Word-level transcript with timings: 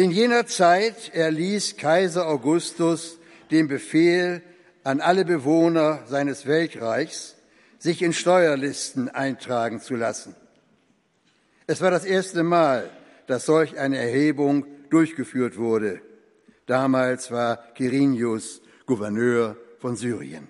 In 0.00 0.12
jener 0.12 0.46
Zeit 0.46 1.14
erließ 1.14 1.76
Kaiser 1.76 2.26
Augustus 2.26 3.18
den 3.50 3.68
Befehl 3.68 4.40
an 4.82 5.02
alle 5.02 5.26
Bewohner 5.26 6.04
seines 6.06 6.46
Weltreichs, 6.46 7.36
sich 7.78 8.00
in 8.00 8.14
Steuerlisten 8.14 9.10
eintragen 9.10 9.78
zu 9.78 9.96
lassen. 9.96 10.34
Es 11.66 11.82
war 11.82 11.90
das 11.90 12.06
erste 12.06 12.42
Mal, 12.44 12.88
dass 13.26 13.44
solch 13.44 13.78
eine 13.78 13.98
Erhebung 13.98 14.64
durchgeführt 14.88 15.58
wurde. 15.58 16.00
Damals 16.64 17.30
war 17.30 17.58
Quirinius 17.74 18.62
Gouverneur 18.86 19.58
von 19.80 19.96
Syrien. 19.96 20.48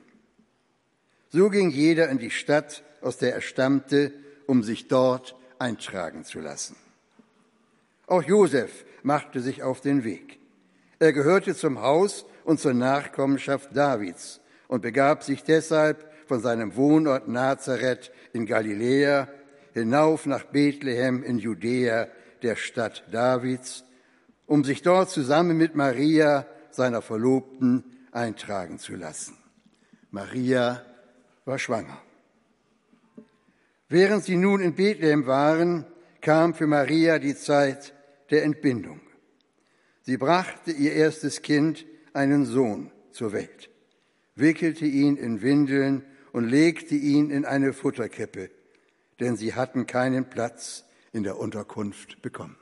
So 1.31 1.51
ging 1.51 1.71
jeder 1.71 2.09
in 2.09 2.19
die 2.19 2.31
Stadt, 2.31 2.85
aus 3.01 3.17
der 3.17 3.35
er 3.35 3.41
stammte, 3.41 4.13
um 4.47 4.63
sich 4.63 4.87
dort 4.87 5.35
eintragen 5.59 6.23
zu 6.23 6.39
lassen. 6.39 6.77
Auch 8.07 8.23
Josef 8.23 8.85
machte 9.03 9.41
sich 9.41 9.63
auf 9.63 9.81
den 9.81 10.05
Weg. 10.05 10.39
Er 10.99 11.13
gehörte 11.13 11.55
zum 11.55 11.81
Haus 11.81 12.27
und 12.45 12.61
zur 12.61 12.75
Nachkommenschaft 12.75 13.75
Davids 13.75 14.41
und 14.69 14.83
begab 14.83 15.23
sich 15.23 15.45
deshalb 15.45 16.11
von 16.27 16.41
seinem 16.41 16.77
Wohnort 16.77 17.29
Nazareth 17.29 18.13
in 18.33 18.47
Galiläa 18.47 19.29
hinauf 19.73 20.27
nach 20.27 20.45
Bethlehem 20.45 21.23
in 21.23 21.39
Judäa, 21.39 22.09
der 22.43 22.57
Stadt 22.57 23.05
Davids, 23.11 23.85
um 24.47 24.65
sich 24.65 24.83
dort 24.83 25.11
zusammen 25.11 25.57
mit 25.57 25.75
Maria, 25.75 26.47
seiner 26.71 27.03
Verlobten, 27.03 27.85
eintragen 28.13 28.79
zu 28.79 28.97
lassen. 28.97 29.37
Maria 30.11 30.83
war 31.45 31.59
schwanger. 31.59 31.99
Während 33.89 34.25
sie 34.25 34.37
nun 34.37 34.61
in 34.61 34.75
Bethlehem 34.75 35.27
waren, 35.27 35.85
kam 36.21 36.55
für 36.55 36.67
Maria 36.67 37.19
die 37.19 37.35
Zeit 37.35 37.93
der 38.31 38.45
Entbindung. 38.45 39.01
Sie 40.03 40.17
brachte 40.17 40.73
ihr 40.73 40.93
erstes 40.93 41.43
Kind, 41.43 41.87
einen 42.13 42.45
Sohn, 42.45 42.91
zur 43.13 43.33
Welt, 43.33 43.71
wickelte 44.35 44.87
ihn 44.87 45.17
in 45.17 45.43
Windeln 45.43 46.05
und 46.33 46.49
legte 46.49 46.95
ihn 46.95 47.31
in 47.31 47.45
eine 47.45 47.73
Futterkrippe, 47.73 48.51
denn 49.19 49.37
sie 49.37 49.55
hatten 49.55 49.87
keinen 49.87 50.31
Platz 50.31 50.85
in 51.13 51.25
der 51.25 51.39
Unterkunft 51.39 52.23
bekommen. 52.23 52.57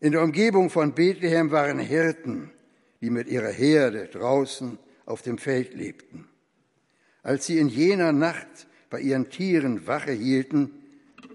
In 0.00 0.12
der 0.12 0.22
Umgebung 0.22 0.70
von 0.70 0.94
Bethlehem 0.94 1.50
waren 1.50 1.78
Hirten, 1.78 2.52
die 3.00 3.10
mit 3.10 3.28
ihrer 3.28 3.50
Herde 3.50 4.06
draußen 4.06 4.78
auf 5.06 5.22
dem 5.22 5.38
Feld 5.38 5.74
lebten. 5.74 6.28
Als 7.22 7.46
sie 7.46 7.58
in 7.58 7.68
jener 7.68 8.12
Nacht 8.12 8.68
bei 8.90 9.00
ihren 9.00 9.28
Tieren 9.28 9.86
Wache 9.86 10.12
hielten, 10.12 10.70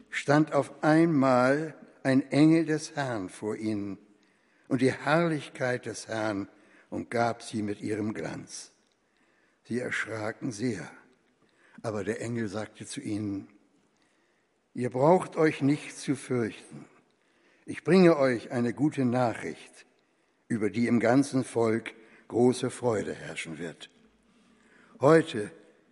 stand 0.10 0.54
auf 0.54 0.84
einmal 0.84 1.76
ein 2.04 2.30
Engel 2.32 2.66
des 2.66 2.96
Herrn 2.96 3.30
vor 3.30 3.56
ihnen, 3.56 3.98
und 4.68 4.82
die 4.82 4.92
Herrlichkeit 4.92 5.86
des 5.86 6.08
Herrn 6.08 6.48
umgab 6.90 7.42
sie 7.42 7.62
mit 7.62 7.82
ihrem 7.82 8.14
Glanz. 8.14 8.72
Sie 9.64 9.80
erschraken 9.80 10.52
sehr. 10.52 10.90
Aber 11.82 12.04
der 12.04 12.22
Engel 12.22 12.48
sagte 12.48 12.86
zu 12.86 13.02
ihnen, 13.02 13.48
ihr 14.74 14.90
braucht 14.90 15.36
euch 15.36 15.62
nicht 15.62 15.98
zu 15.98 16.16
fürchten. 16.16 16.86
Ich 17.66 17.84
bringe 17.84 18.18
euch 18.18 18.52
eine 18.52 18.74
gute 18.74 19.06
Nachricht, 19.06 19.86
über 20.48 20.70
die 20.70 20.88
im 20.88 21.00
ganzen 21.00 21.44
Volk 21.44 21.94
große 22.28 22.70
Freude 22.70 23.14
herrschen 23.14 23.58
wird. 23.58 23.90
Heute 25.00 25.52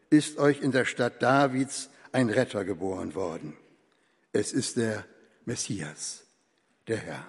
ist 0.09 0.38
euch 0.38 0.62
in 0.62 0.72
der 0.72 0.86
Stadt 0.86 1.22
Davids 1.22 1.89
ein 2.12 2.30
Retter 2.30 2.66
geboren 2.66 3.16
worden. 3.16 3.58
Es 4.34 4.54
ist 4.54 4.78
der 4.78 5.06
Messias, 5.45 6.23
der 6.88 6.97
Herr. 6.97 7.28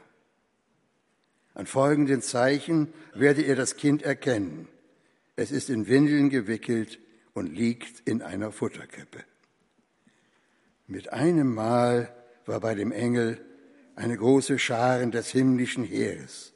An 1.54 1.66
folgenden 1.66 2.22
Zeichen 2.22 2.92
werdet 3.14 3.46
ihr 3.46 3.56
das 3.56 3.76
Kind 3.76 4.02
erkennen. 4.02 4.68
Es 5.36 5.50
ist 5.50 5.70
in 5.70 5.86
Windeln 5.86 6.30
gewickelt 6.30 6.98
und 7.34 7.46
liegt 7.46 8.06
in 8.08 8.22
einer 8.22 8.52
Futterkrippe. 8.52 9.24
Mit 10.86 11.12
einem 11.12 11.54
Mal 11.54 12.14
war 12.46 12.60
bei 12.60 12.74
dem 12.74 12.92
Engel 12.92 13.40
eine 13.94 14.16
große 14.16 14.58
Scharen 14.58 15.10
des 15.10 15.30
himmlischen 15.30 15.84
Heeres. 15.84 16.52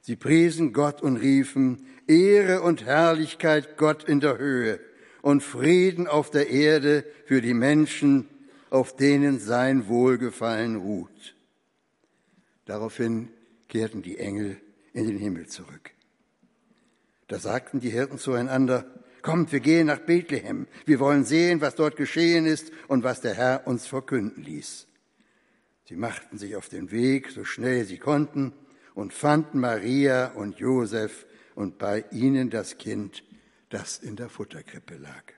Sie 0.00 0.16
priesen 0.16 0.72
Gott 0.72 1.02
und 1.02 1.16
riefen, 1.16 1.86
Ehre 2.06 2.62
und 2.62 2.84
Herrlichkeit 2.84 3.76
Gott 3.76 4.04
in 4.04 4.20
der 4.20 4.38
Höhe 4.38 4.80
und 5.20 5.42
Frieden 5.42 6.06
auf 6.06 6.30
der 6.30 6.48
Erde 6.48 7.04
für 7.26 7.42
die 7.42 7.54
Menschen, 7.54 8.28
auf 8.70 8.96
denen 8.96 9.38
sein 9.38 9.88
Wohlgefallen 9.88 10.76
ruht. 10.76 11.36
Daraufhin 12.64 13.30
kehrten 13.68 14.02
die 14.02 14.18
Engel 14.18 14.60
in 14.92 15.06
den 15.06 15.18
Himmel 15.18 15.46
zurück. 15.46 15.92
Da 17.28 17.38
sagten 17.38 17.80
die 17.80 17.90
Hirten 17.90 18.18
zueinander, 18.18 18.86
Kommt, 19.22 19.52
wir 19.52 19.60
gehen 19.60 19.88
nach 19.88 19.98
Bethlehem. 19.98 20.66
Wir 20.86 21.00
wollen 21.00 21.24
sehen, 21.24 21.60
was 21.60 21.74
dort 21.74 21.96
geschehen 21.96 22.46
ist 22.46 22.72
und 22.86 23.02
was 23.02 23.20
der 23.20 23.34
Herr 23.34 23.66
uns 23.66 23.86
verkünden 23.86 24.42
ließ. 24.42 24.86
Sie 25.84 25.96
machten 25.96 26.38
sich 26.38 26.56
auf 26.56 26.68
den 26.68 26.90
Weg, 26.90 27.30
so 27.30 27.44
schnell 27.44 27.84
sie 27.84 27.98
konnten, 27.98 28.52
und 28.94 29.12
fanden 29.12 29.60
Maria 29.60 30.28
und 30.32 30.58
Josef 30.58 31.26
und 31.54 31.78
bei 31.78 32.04
ihnen 32.10 32.50
das 32.50 32.78
Kind, 32.78 33.24
das 33.70 33.98
in 33.98 34.16
der 34.16 34.28
Futterkrippe 34.28 34.96
lag. 34.96 35.37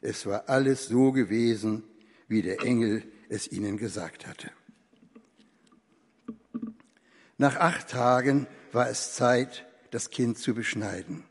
Es 0.00 0.26
war 0.26 0.48
alles 0.48 0.86
so 0.86 1.12
gewesen, 1.12 1.84
wie 2.28 2.42
der 2.42 2.62
Engel 2.62 3.02
es 3.28 3.50
ihnen 3.50 3.76
gesagt 3.76 4.26
hatte. 4.26 4.50
Nach 7.38 7.56
acht 7.56 7.88
Tagen 7.88 8.46
war 8.72 8.88
es 8.88 9.14
Zeit, 9.14 9.66
das 9.90 10.10
Kind 10.10 10.38
zu 10.38 10.54
beschneiden. 10.54 11.24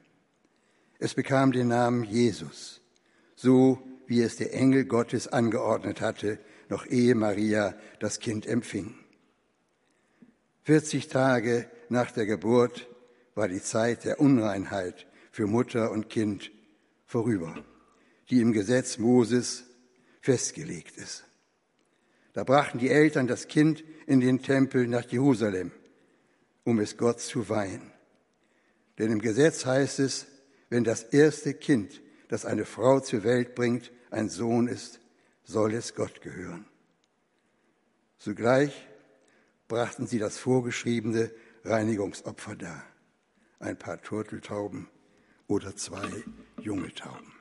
Es 0.98 1.14
bekam 1.14 1.52
den 1.52 1.70
Namen 1.70 2.04
Jesus, 2.04 2.82
so 3.36 3.82
wie 4.08 4.22
es 4.22 4.36
der 4.36 4.54
Engel 4.54 4.86
Gottes 4.86 5.28
angeordnet 5.28 6.02
hatte, 6.02 6.40
noch 6.68 6.86
ehe 6.86 7.16
Maria 7.16 7.76
das 8.00 8.20
Kind 8.20 8.46
empfing. 8.46 8.96
40 10.64 11.08
Tage 11.08 11.70
nach 11.90 12.12
der 12.12 12.26
Geburt 12.26 12.88
war 13.36 13.48
die 13.48 13.62
Zeit 13.62 14.04
der 14.04 14.20
Unreinheit 14.20 15.08
für 15.32 15.48
Mutter 15.48 15.92
und 15.92 16.10
Kind 16.10 16.52
vorüber, 17.06 17.64
die 18.30 18.42
im 18.42 18.54
Gesetz 18.54 18.98
Moses 18.98 19.64
festgelegt 20.22 20.98
ist. 20.98 21.26
Da 22.34 22.44
brachten 22.44 22.80
die 22.80 22.90
Eltern 22.90 23.28
das 23.28 23.48
Kind 23.48 23.84
in 24.06 24.20
den 24.20 24.42
Tempel 24.42 24.88
nach 24.88 25.06
Jerusalem, 25.10 25.72
um 26.64 26.80
es 26.80 26.98
Gott 26.98 27.20
zu 27.20 27.50
weihen. 27.50 27.92
Denn 28.98 29.12
im 29.12 29.22
Gesetz 29.22 29.66
heißt 29.66 30.00
es, 30.00 30.28
wenn 30.70 30.84
das 30.84 31.04
erste 31.04 31.54
Kind, 31.54 32.02
das 32.28 32.46
eine 32.46 32.66
Frau 32.66 33.00
zur 33.00 33.24
Welt 33.24 33.56
bringt, 33.56 33.92
ein 34.12 34.30
Sohn 34.30 34.68
ist, 34.68 35.00
soll 35.44 35.74
es 35.74 35.96
Gott 35.96 36.22
gehören. 36.22 36.66
Zugleich 38.20 38.88
brachten 39.68 40.06
sie 40.06 40.20
das 40.20 40.38
vorgeschriebene 40.38 41.32
Reinigungsopfer 41.64 42.56
dar. 42.56 42.84
Ein 43.60 43.78
paar 43.78 44.02
Turteltauben 44.02 44.88
oder 45.48 45.76
zwei 45.76 46.08
junge 46.62 46.94
Tauben. 46.94 47.39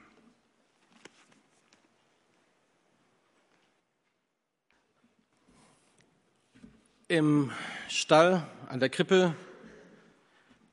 Im 7.10 7.52
Stall 7.88 8.46
an 8.68 8.80
der 8.80 8.90
Krippe 8.90 9.34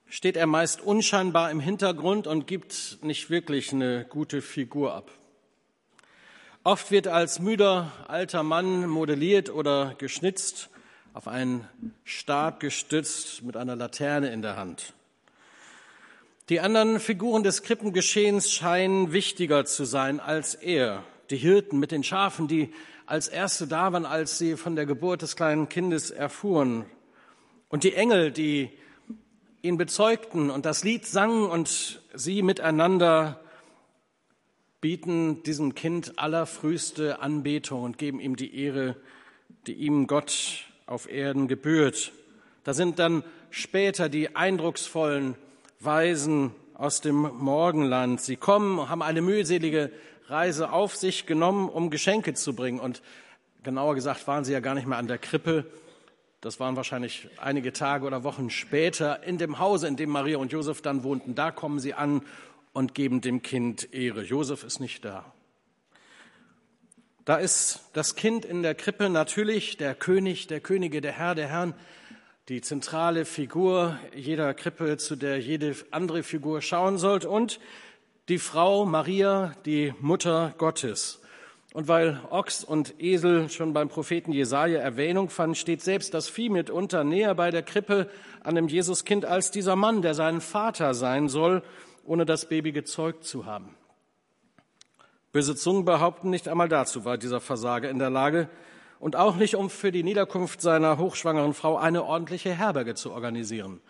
steht 0.10 0.36
er 0.36 0.48
meist 0.48 0.82
unscheinbar 0.82 1.50
im 1.50 1.62
Hintergrund 1.62 2.28
und 2.28 2.46
gibt 2.46 2.98
nicht 3.04 3.30
wirklich 3.30 3.72
eine 3.72 4.04
gute 4.04 4.42
Figur 4.42 4.94
ab. 4.94 5.10
Oft 6.66 6.92
wird 6.92 7.08
als 7.08 7.40
müder 7.40 7.90
alter 8.10 8.44
Mann 8.44 8.86
modelliert 8.86 9.50
oder 9.50 9.96
geschnitzt, 9.98 10.70
auf 11.14 11.30
einen 11.30 11.66
Stab 12.04 12.60
gestützt 12.60 13.42
mit 13.44 13.56
einer 13.56 13.78
Laterne 13.78 14.34
in 14.34 14.42
der 14.42 14.58
Hand. 14.58 14.94
Die 16.50 16.60
anderen 16.60 17.00
Figuren 17.00 17.44
des 17.44 17.64
Krippengeschehens 17.64 18.52
scheinen 18.52 19.14
wichtiger 19.14 19.64
zu 19.64 19.86
sein 19.86 20.20
als 20.20 20.54
er. 20.54 21.06
Die 21.30 21.38
Hirten 21.38 21.80
mit 21.80 21.94
den 21.94 22.04
Schafen, 22.04 22.50
die 22.50 22.74
als 23.06 23.28
Erste 23.28 23.68
da 23.68 23.94
waren, 23.94 24.06
als 24.06 24.38
sie 24.38 24.58
von 24.58 24.76
der 24.76 24.86
Geburt 24.86 25.22
des 25.22 25.36
kleinen 25.36 25.70
Kindes 25.70 26.12
erfuhren. 26.12 26.86
Und 27.70 27.84
die 27.84 27.94
Engel, 27.94 28.32
die 28.32 28.70
ihn 29.62 29.78
bezeugten 29.78 30.50
und 30.50 30.66
das 30.66 30.84
Lied 30.84 31.06
sangen 31.06 31.50
und 31.50 32.02
sie 32.14 32.42
miteinander 32.42 33.40
bieten 34.82 35.42
diesem 35.44 35.74
Kind 35.74 36.20
allerfrühste 36.20 37.20
Anbetung 37.20 37.84
und 37.84 37.98
geben 37.98 38.20
ihm 38.20 38.36
die 38.36 38.56
Ehre, 38.56 38.96
die 39.66 39.74
ihm 39.74 40.06
Gott 40.06 40.66
auf 40.86 41.10
Erden 41.10 41.48
gebührt. 41.48 42.12
Da 42.64 42.74
sind 42.74 43.00
dann 43.00 43.24
später 43.50 44.10
die 44.10 44.36
eindrucksvollen 44.36 45.36
Weisen 45.80 46.52
aus 46.76 47.02
dem 47.02 47.16
Morgenland. 47.16 48.22
Sie 48.22 48.36
kommen, 48.36 48.90
haben 48.90 49.02
eine 49.02 49.22
mühselige 49.22 49.92
Reise 50.28 50.72
auf 50.72 50.96
sich 50.96 51.26
genommen, 51.26 51.70
um 51.70 51.90
Geschenke 51.90 52.34
zu 52.34 52.56
bringen. 52.56 52.80
Und 52.80 53.02
genauer 53.64 53.96
gesagt 53.96 54.28
waren 54.28 54.44
sie 54.46 54.54
ja 54.54 54.60
gar 54.60 54.76
nicht 54.76 54.88
mehr 54.88 54.98
an 54.98 55.08
der 55.08 55.18
Krippe. 55.18 55.66
Das 56.42 56.60
waren 56.60 56.76
wahrscheinlich 56.76 57.28
einige 57.38 57.74
Tage 57.74 58.06
oder 58.06 58.24
Wochen 58.24 58.50
später 58.50 59.24
in 59.24 59.38
dem 59.38 59.60
Hause, 59.60 59.88
in 59.88 59.96
dem 59.96 60.10
Maria 60.10 60.38
und 60.38 60.52
Josef 60.52 60.82
dann 60.82 61.04
wohnten. 61.04 61.36
Da 61.36 61.52
kommen 61.52 61.80
sie 61.80 61.94
an 61.94 62.22
und 62.74 62.94
geben 62.94 63.22
dem 63.22 63.42
Kind 63.42 63.94
Ehre. 63.94 64.24
Josef 64.24 64.64
ist 64.64 64.80
nicht 64.80 65.06
da. 65.06 65.26
Da 67.24 67.38
ist 67.38 67.82
das 67.94 68.16
Kind 68.16 68.46
in 68.46 68.62
der 68.62 68.76
Krippe 68.76 69.10
natürlich 69.10 69.78
der 69.78 69.96
König, 69.96 70.46
der 70.46 70.60
Könige, 70.60 71.02
der 71.02 71.14
Herr, 71.14 71.34
der 71.34 71.48
Herrn, 71.48 71.74
die 72.50 72.62
zentrale 72.62 73.26
Figur 73.26 73.98
jeder 74.14 74.54
Krippe, 74.54 74.98
zu 74.98 75.16
der 75.16 75.40
jede 75.40 75.76
andere 75.90 76.22
Figur 76.22 76.62
schauen 76.62 77.00
sollte, 77.00 77.28
und 77.28 77.60
die 78.28 78.40
Frau 78.40 78.86
Maria, 78.86 79.54
die 79.66 79.94
Mutter 80.00 80.56
Gottes. 80.58 81.22
Und 81.74 81.88
weil 81.88 82.22
Ochs 82.32 82.64
und 82.64 83.00
Esel 83.00 83.50
schon 83.50 83.74
beim 83.74 83.90
Propheten 83.90 84.32
Jesaja 84.32 84.80
Erwähnung 84.80 85.30
fanden, 85.30 85.56
steht 85.56 85.82
selbst 85.82 86.14
das 86.14 86.28
Vieh 86.28 86.50
mitunter 86.50 87.04
näher 87.04 87.36
bei 87.36 87.52
der 87.52 87.64
Krippe 87.64 88.10
an 88.44 88.56
dem 88.56 88.68
Jesuskind 88.68 89.26
als 89.26 89.52
dieser 89.52 89.76
Mann, 89.76 90.02
der 90.02 90.14
sein 90.14 90.42
Vater 90.42 90.94
sein 90.94 91.28
soll, 91.28 91.62
ohne 92.06 92.26
das 92.26 92.48
Baby 92.48 92.72
gezeugt 92.72 93.26
zu 93.26 93.46
haben. 93.46 93.76
Böse 95.32 95.56
Zungen 95.56 95.84
behaupten, 95.86 96.30
nicht 96.30 96.48
einmal 96.48 96.70
dazu 96.70 97.04
war 97.04 97.18
dieser 97.18 97.42
Versager 97.42 97.90
in 97.90 98.00
der 98.00 98.10
Lage 98.10 98.50
und 99.00 99.18
auch 99.18 99.36
nicht, 99.36 99.56
um 99.56 99.70
für 99.70 99.92
die 99.92 100.04
Niederkunft 100.04 100.62
seiner 100.62 100.98
hochschwangeren 100.98 101.54
Frau 101.54 101.78
eine 101.78 102.06
ordentliche 102.06 102.54
Herberge 102.54 102.96
zu 102.96 103.12
organisieren. 103.12 103.82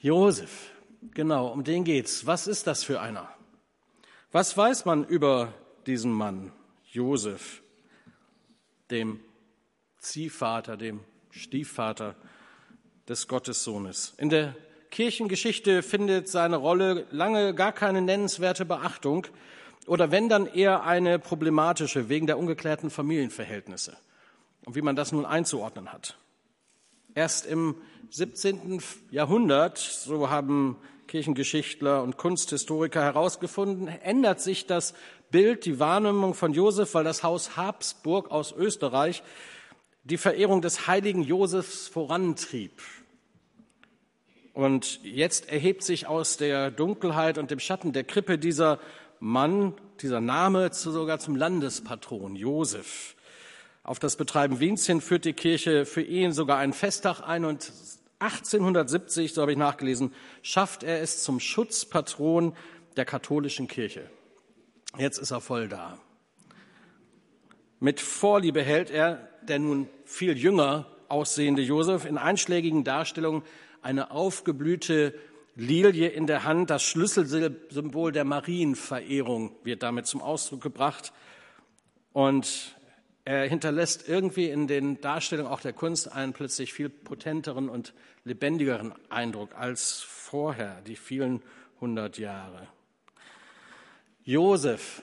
Josef, 0.00 0.72
genau, 1.14 1.46
um 1.46 1.62
den 1.62 1.84
geht's. 1.84 2.26
Was 2.26 2.48
ist 2.48 2.66
das 2.66 2.82
für 2.82 3.00
einer? 3.00 3.37
Was 4.30 4.54
weiß 4.54 4.84
man 4.84 5.06
über 5.06 5.54
diesen 5.86 6.12
Mann, 6.12 6.52
Josef, 6.92 7.62
dem 8.90 9.20
Ziehvater, 9.96 10.76
dem 10.76 11.00
Stiefvater 11.30 12.14
des 13.08 13.26
Gottessohnes? 13.26 14.12
In 14.18 14.28
der 14.28 14.54
Kirchengeschichte 14.90 15.82
findet 15.82 16.28
seine 16.28 16.56
Rolle 16.56 17.06
lange 17.10 17.54
gar 17.54 17.72
keine 17.72 18.02
nennenswerte 18.02 18.66
Beachtung 18.66 19.26
oder 19.86 20.10
wenn 20.10 20.28
dann 20.28 20.46
eher 20.46 20.84
eine 20.84 21.18
problematische 21.18 22.10
wegen 22.10 22.26
der 22.26 22.38
ungeklärten 22.38 22.90
Familienverhältnisse 22.90 23.96
und 24.66 24.76
wie 24.76 24.82
man 24.82 24.94
das 24.94 25.10
nun 25.10 25.24
einzuordnen 25.24 25.90
hat. 25.90 26.18
Erst 27.14 27.46
im 27.46 27.76
17. 28.10 28.82
Jahrhundert, 29.10 29.78
so 29.78 30.28
haben 30.28 30.76
Kirchengeschichtler 31.08 32.02
und 32.02 32.16
Kunsthistoriker 32.16 33.02
herausgefunden, 33.02 33.88
ändert 33.88 34.40
sich 34.40 34.66
das 34.66 34.94
Bild, 35.30 35.64
die 35.64 35.80
Wahrnehmung 35.80 36.34
von 36.34 36.52
Josef, 36.52 36.94
weil 36.94 37.04
das 37.04 37.24
Haus 37.24 37.56
Habsburg 37.56 38.30
aus 38.30 38.52
Österreich 38.52 39.22
die 40.04 40.18
Verehrung 40.18 40.62
des 40.62 40.86
heiligen 40.86 41.22
Josefs 41.22 41.88
vorantrieb. 41.88 42.80
Und 44.54 45.00
jetzt 45.04 45.50
erhebt 45.50 45.82
sich 45.82 46.06
aus 46.06 46.36
der 46.36 46.70
Dunkelheit 46.70 47.38
und 47.38 47.50
dem 47.50 47.60
Schatten 47.60 47.92
der 47.92 48.04
Krippe 48.04 48.38
dieser 48.38 48.78
Mann, 49.20 49.74
dieser 50.00 50.20
Name 50.20 50.70
sogar 50.72 51.18
zum 51.18 51.36
Landespatron, 51.36 52.36
Josef. 52.36 53.16
Auf 53.82 53.98
das 53.98 54.16
Betreiben 54.16 54.60
Wiens 54.60 54.84
hin 54.86 55.00
führt 55.00 55.24
die 55.24 55.32
Kirche 55.32 55.86
für 55.86 56.02
ihn 56.02 56.32
sogar 56.32 56.58
einen 56.58 56.72
Festtag 56.72 57.20
ein 57.20 57.44
und 57.44 57.72
1870, 58.20 59.32
so 59.32 59.42
habe 59.42 59.52
ich 59.52 59.58
nachgelesen, 59.58 60.12
schafft 60.42 60.82
er 60.82 61.00
es 61.00 61.22
zum 61.22 61.40
Schutzpatron 61.40 62.56
der 62.96 63.04
katholischen 63.04 63.68
Kirche. 63.68 64.10
Jetzt 64.96 65.18
ist 65.18 65.30
er 65.30 65.40
voll 65.40 65.68
da. 65.68 65.98
Mit 67.80 68.00
Vorliebe 68.00 68.62
hält 68.62 68.90
er 68.90 69.28
der 69.42 69.58
nun 69.58 69.88
viel 70.04 70.36
jünger 70.36 70.86
aussehende 71.08 71.62
Josef 71.62 72.04
in 72.04 72.18
einschlägigen 72.18 72.84
Darstellungen 72.84 73.42
eine 73.82 74.10
aufgeblühte 74.10 75.14
Lilie 75.54 76.08
in 76.08 76.26
der 76.26 76.44
Hand, 76.44 76.70
das 76.70 76.82
Schlüsselsymbol 76.84 78.12
der 78.12 78.24
Marienverehrung 78.24 79.56
wird 79.64 79.82
damit 79.82 80.06
zum 80.06 80.22
Ausdruck 80.22 80.60
gebracht. 80.60 81.12
Und 82.12 82.77
er 83.28 83.46
hinterlässt 83.46 84.08
irgendwie 84.08 84.48
in 84.48 84.68
den 84.68 85.02
Darstellungen 85.02 85.52
auch 85.52 85.60
der 85.60 85.74
Kunst 85.74 86.10
einen 86.10 86.32
plötzlich 86.32 86.72
viel 86.72 86.88
potenteren 86.88 87.68
und 87.68 87.92
lebendigeren 88.24 88.94
Eindruck 89.10 89.54
als 89.54 90.00
vorher, 90.00 90.80
die 90.86 90.96
vielen 90.96 91.42
hundert 91.78 92.16
Jahre. 92.16 92.68
Josef, 94.24 95.02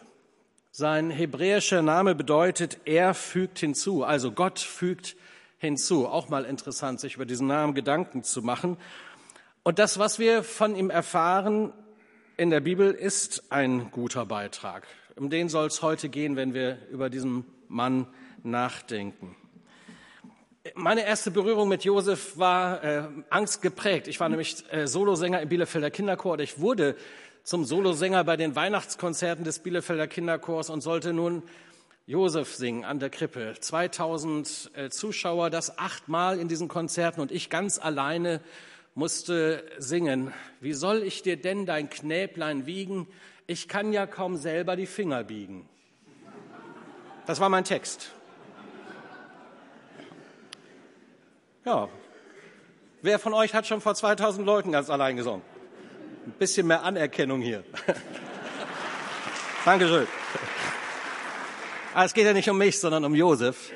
sein 0.71 1.11
hebräischer 1.11 1.83
Name 1.83 2.15
bedeutet, 2.15 2.79
er 2.85 3.13
fügt 3.13 3.59
hinzu, 3.59 4.03
also 4.03 4.31
Gott 4.31 4.57
fügt 4.57 5.15
hinzu. 5.59 6.07
Auch 6.07 6.27
mal 6.27 6.45
interessant, 6.45 6.99
sich 6.99 7.17
über 7.17 7.27
diesen 7.27 7.45
Namen 7.45 7.75
Gedanken 7.75 8.23
zu 8.23 8.41
machen. 8.41 8.77
Und 9.61 9.77
das, 9.77 9.99
was 9.99 10.17
wir 10.17 10.41
von 10.41 10.75
ihm 10.75 10.89
erfahren 10.89 11.73
in 12.37 12.49
der 12.49 12.61
Bibel, 12.61 12.91
ist 12.91 13.51
ein 13.51 13.91
guter 13.91 14.25
Beitrag. 14.25 14.87
Um 15.15 15.29
den 15.29 15.47
soll 15.47 15.67
es 15.67 15.83
heute 15.83 16.09
gehen, 16.09 16.35
wenn 16.35 16.55
wir 16.55 16.79
über 16.89 17.11
diesen 17.11 17.45
Mann 17.67 18.07
nachdenken. 18.43 19.35
Meine 20.73 21.05
erste 21.05 21.29
Berührung 21.29 21.69
mit 21.69 21.83
Josef 21.83 22.37
war 22.37 22.83
äh, 22.83 23.03
angstgeprägt. 23.29 24.07
Ich 24.07 24.19
war 24.19 24.29
nämlich 24.29 24.63
äh, 24.71 24.87
Solosänger 24.87 25.41
im 25.41 25.49
Bielefelder 25.49 25.91
Kinderchor 25.91 26.39
ich 26.39 26.59
wurde 26.59 26.95
zum 27.43 27.63
Solosänger 27.63 28.23
bei 28.23 28.37
den 28.37 28.55
Weihnachtskonzerten 28.55 29.45
des 29.45 29.59
Bielefelder 29.59 30.07
Kinderchors 30.07 30.71
und 30.71 30.81
sollte 30.81 31.13
nun 31.13 31.43
Josef 32.07 32.55
singen 32.55 32.83
an 32.83 32.99
der 32.99 33.11
Krippe. 33.11 33.53
2000 33.59 34.71
äh, 34.73 34.89
Zuschauer, 34.89 35.51
das 35.51 35.77
achtmal 35.77 36.39
in 36.39 36.47
diesen 36.47 36.67
Konzerten 36.67 37.21
und 37.21 37.31
ich 37.31 37.51
ganz 37.51 37.77
alleine 37.77 38.41
musste 38.95 39.63
singen, 39.77 40.33
wie 40.61 40.73
soll 40.73 41.03
ich 41.03 41.21
dir 41.21 41.37
denn 41.37 41.65
dein 41.65 41.89
Knäblein 41.89 42.65
wiegen? 42.65 43.07
Ich 43.45 43.67
kann 43.67 43.93
ja 43.93 44.07
kaum 44.07 44.37
selber 44.37 44.75
die 44.75 44.87
Finger 44.87 45.23
biegen. 45.23 45.69
Das 47.25 47.39
war 47.39 47.49
mein 47.49 47.63
Text. 47.63 48.11
Ja, 51.65 51.89
wer 53.01 53.17
von 53.17 53.33
euch 53.33 53.55
hat 53.55 53.65
schon 53.65 53.81
vor 53.81 53.95
2000 53.95 54.45
Leuten 54.45 54.71
ganz 54.71 54.91
allein 54.91 55.15
gesungen? 55.15 55.41
Ein 56.27 56.33
bisschen 56.33 56.67
mehr 56.67 56.83
Anerkennung 56.83 57.41
hier. 57.41 57.63
Dankeschön. 59.65 60.07
Aber 61.93 62.01
ah, 62.01 62.05
es 62.05 62.13
geht 62.13 62.25
ja 62.25 62.33
nicht 62.33 62.49
um 62.49 62.57
mich, 62.57 62.79
sondern 62.79 63.05
um 63.05 63.15
Josef 63.15 63.71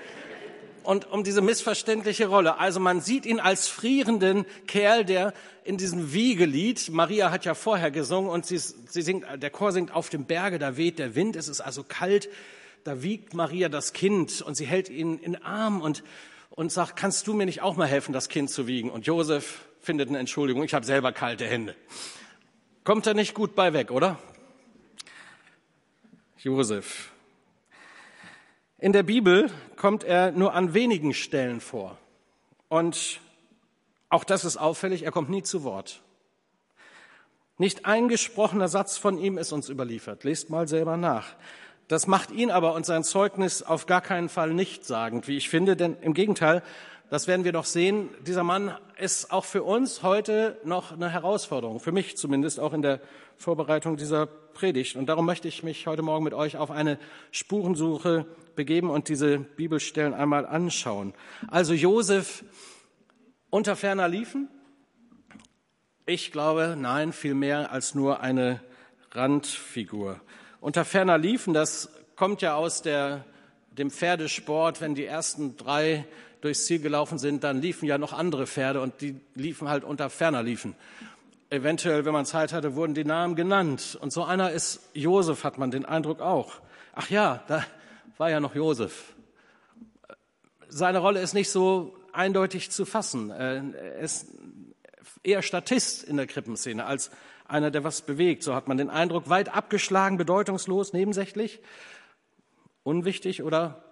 und 0.84 1.10
um 1.12 1.24
diese 1.24 1.42
missverständliche 1.42 2.28
Rolle. 2.28 2.58
Also 2.60 2.80
man 2.80 3.02
sieht 3.02 3.26
ihn 3.26 3.40
als 3.40 3.68
frierenden 3.68 4.46
Kerl, 4.68 5.06
der 5.06 5.34
in 5.64 5.78
diesem 5.78 6.14
Wiegelied, 6.14 6.90
Maria 6.92 7.32
hat 7.32 7.46
ja 7.46 7.54
vorher 7.54 7.92
gesungen 7.92 8.30
und 8.30 8.46
sie, 8.46 8.58
sie 8.58 9.02
singt, 9.02 9.26
der 9.42 9.50
Chor 9.50 9.72
singt 9.72 9.94
auf 9.94 10.10
dem 10.10 10.26
Berge, 10.26 10.60
da 10.60 10.78
weht 10.78 11.00
der 11.00 11.16
Wind, 11.16 11.36
es 11.36 11.48
ist 11.48 11.62
also 11.62 11.84
kalt, 11.88 12.30
da 12.84 13.04
wiegt 13.04 13.34
Maria 13.34 13.70
das 13.70 13.94
Kind 13.94 14.42
und 14.42 14.56
sie 14.56 14.66
hält 14.66 14.90
ihn 14.90 15.18
in 15.20 15.34
den 15.34 15.44
Arm 15.44 15.82
und, 15.82 16.04
und 16.50 16.72
sagt, 16.72 16.96
kannst 16.96 17.28
du 17.28 17.34
mir 17.34 17.46
nicht 17.46 17.62
auch 17.62 17.76
mal 17.76 17.88
helfen, 17.88 18.14
das 18.14 18.30
Kind 18.30 18.50
zu 18.50 18.68
wiegen? 18.68 18.90
Und 18.90 19.06
Josef 19.06 19.66
findet 19.80 20.10
eine 20.10 20.20
Entschuldigung, 20.20 20.64
ich 20.64 20.74
habe 20.74 20.86
selber 20.86 21.12
kalte 21.12 21.46
Hände. 21.46 21.76
Kommt 22.84 23.08
er 23.08 23.14
nicht 23.14 23.34
gut 23.34 23.56
bei 23.56 23.74
weg, 23.74 23.92
oder? 23.92 24.18
Josef, 26.38 27.12
in 28.78 28.94
der 28.94 29.04
Bibel 29.04 29.52
kommt 29.76 30.06
er 30.06 30.32
nur 30.32 30.54
an 30.54 30.74
wenigen 30.74 31.14
Stellen 31.14 31.60
vor. 31.60 31.98
Und 32.70 33.20
auch 34.08 34.24
das 34.24 34.46
ist 34.46 34.58
auffällig, 34.58 35.04
er 35.04 35.12
kommt 35.12 35.30
nie 35.30 35.44
zu 35.44 35.64
Wort. 35.64 36.02
Nicht 37.58 37.86
ein 37.86 38.08
gesprochener 38.08 38.70
Satz 38.70 38.98
von 38.98 39.18
ihm 39.18 39.38
ist 39.38 39.52
uns 39.52 39.68
überliefert. 39.68 40.24
Lest 40.24 40.50
mal 40.50 40.66
selber 40.68 40.96
nach. 40.96 41.36
Das 41.90 42.06
macht 42.06 42.30
ihn 42.30 42.52
aber 42.52 42.76
und 42.76 42.86
sein 42.86 43.04
Zeugnis 43.04 43.64
auf 43.64 43.88
gar 43.88 44.02
keinen 44.02 44.30
Fall 44.30 44.54
nichtssagend, 44.54 45.28
wie 45.28 45.38
ich 45.38 45.50
finde, 45.50 45.76
denn 45.76 45.98
im 46.02 46.14
Gegenteil, 46.14 46.62
das 47.10 47.28
werden 47.28 47.46
wir 47.46 47.52
doch 47.52 47.66
sehen, 47.66 48.10
dieser 48.28 48.44
Mann 48.44 48.78
ist 49.00 49.32
auch 49.32 49.44
für 49.44 49.64
uns 49.64 50.04
heute 50.04 50.60
noch 50.64 50.92
eine 50.92 51.10
Herausforderung, 51.10 51.80
für 51.80 51.92
mich 51.92 52.16
zumindest 52.16 52.60
auch 52.60 52.74
in 52.74 52.84
der 52.84 53.02
Vorbereitung 53.38 53.98
dieser 53.98 54.28
Predigt. 54.28 54.98
Und 54.98 55.08
darum 55.08 55.26
möchte 55.26 55.48
ich 55.48 55.64
mich 55.64 55.88
heute 55.88 56.04
Morgen 56.04 56.24
mit 56.24 56.36
euch 56.36 56.58
auf 56.58 56.70
eine 56.70 57.00
Spurensuche 57.32 58.28
begeben 58.56 58.92
und 58.92 59.10
diese 59.10 59.40
Bibelstellen 59.40 60.14
einmal 60.14 60.46
anschauen. 60.46 61.16
Also 61.48 61.74
Josef 61.74 62.44
unter 63.50 63.76
ferner 63.76 64.08
liefen? 64.08 64.48
Ich 66.06 66.32
glaube, 66.32 66.76
nein, 66.78 67.14
viel 67.14 67.34
mehr 67.34 67.72
als 67.72 67.96
nur 67.96 68.20
eine 68.20 68.62
Randfigur. 69.10 70.22
Unter 70.62 70.84
ferner 70.84 71.18
liefen, 71.18 71.54
das 71.54 71.90
kommt 72.18 72.42
ja 72.42 72.56
aus 72.56 72.82
der, 72.82 73.24
dem 73.72 73.90
Pferdesport, 73.90 74.82
wenn 74.82 74.94
die 74.94 75.06
ersten 75.06 75.56
drei 75.56 76.06
durchs 76.42 76.66
Ziel 76.66 76.80
gelaufen 76.80 77.18
sind, 77.18 77.46
dann 77.46 77.62
liefen 77.62 77.86
ja 77.86 77.98
noch 77.98 78.12
andere 78.12 78.46
Pferde 78.46 78.82
und 78.82 79.00
die 79.00 79.20
liefen 79.36 79.70
halt 79.70 79.86
unter 79.86 80.10
ferner 80.10 80.44
liefen. 80.44 80.76
Eventuell, 81.50 82.04
wenn 82.04 82.14
man 82.14 82.26
Zeit 82.26 82.52
hatte, 82.52 82.76
wurden 82.76 82.94
die 82.94 83.06
Namen 83.06 83.36
genannt. 83.36 83.98
Und 84.02 84.12
so 84.12 84.24
einer 84.24 84.52
ist 84.52 84.82
Josef, 84.94 85.44
hat 85.44 85.58
man 85.58 85.72
den 85.72 85.86
Eindruck 85.86 86.20
auch. 86.20 86.60
Ach 86.94 87.10
ja, 87.10 87.42
da 87.48 87.66
war 88.18 88.30
ja 88.30 88.42
noch 88.42 88.54
Josef. 88.54 89.14
Seine 90.68 91.00
Rolle 91.00 91.22
ist 91.22 91.34
nicht 91.34 91.50
so 91.50 91.96
eindeutig 92.12 92.70
zu 92.70 92.86
fassen. 92.86 93.32
Er 93.32 94.00
ist 94.00 94.28
eher 95.24 95.42
Statist 95.42 96.04
in 96.04 96.18
der 96.18 96.28
Krippenszene 96.28 96.86
als 96.86 97.12
einer, 97.50 97.72
der 97.72 97.84
was 97.84 98.02
bewegt. 98.02 98.44
So 98.44 98.56
hat 98.56 98.68
man 98.68 98.78
den 98.78 98.90
Eindruck, 98.90 99.30
weit 99.30 99.54
abgeschlagen, 99.54 100.18
bedeutungslos, 100.18 100.94
nebensächlich, 100.94 101.60
unwichtig 102.84 103.44
oder 103.44 103.84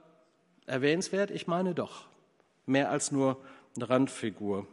erwähnenswert? 0.66 1.32
Ich 1.32 1.48
meine 1.48 1.74
doch, 1.74 2.06
mehr 2.66 2.90
als 2.92 3.12
nur 3.12 3.38
eine 3.76 3.90
Randfigur. 3.90 4.68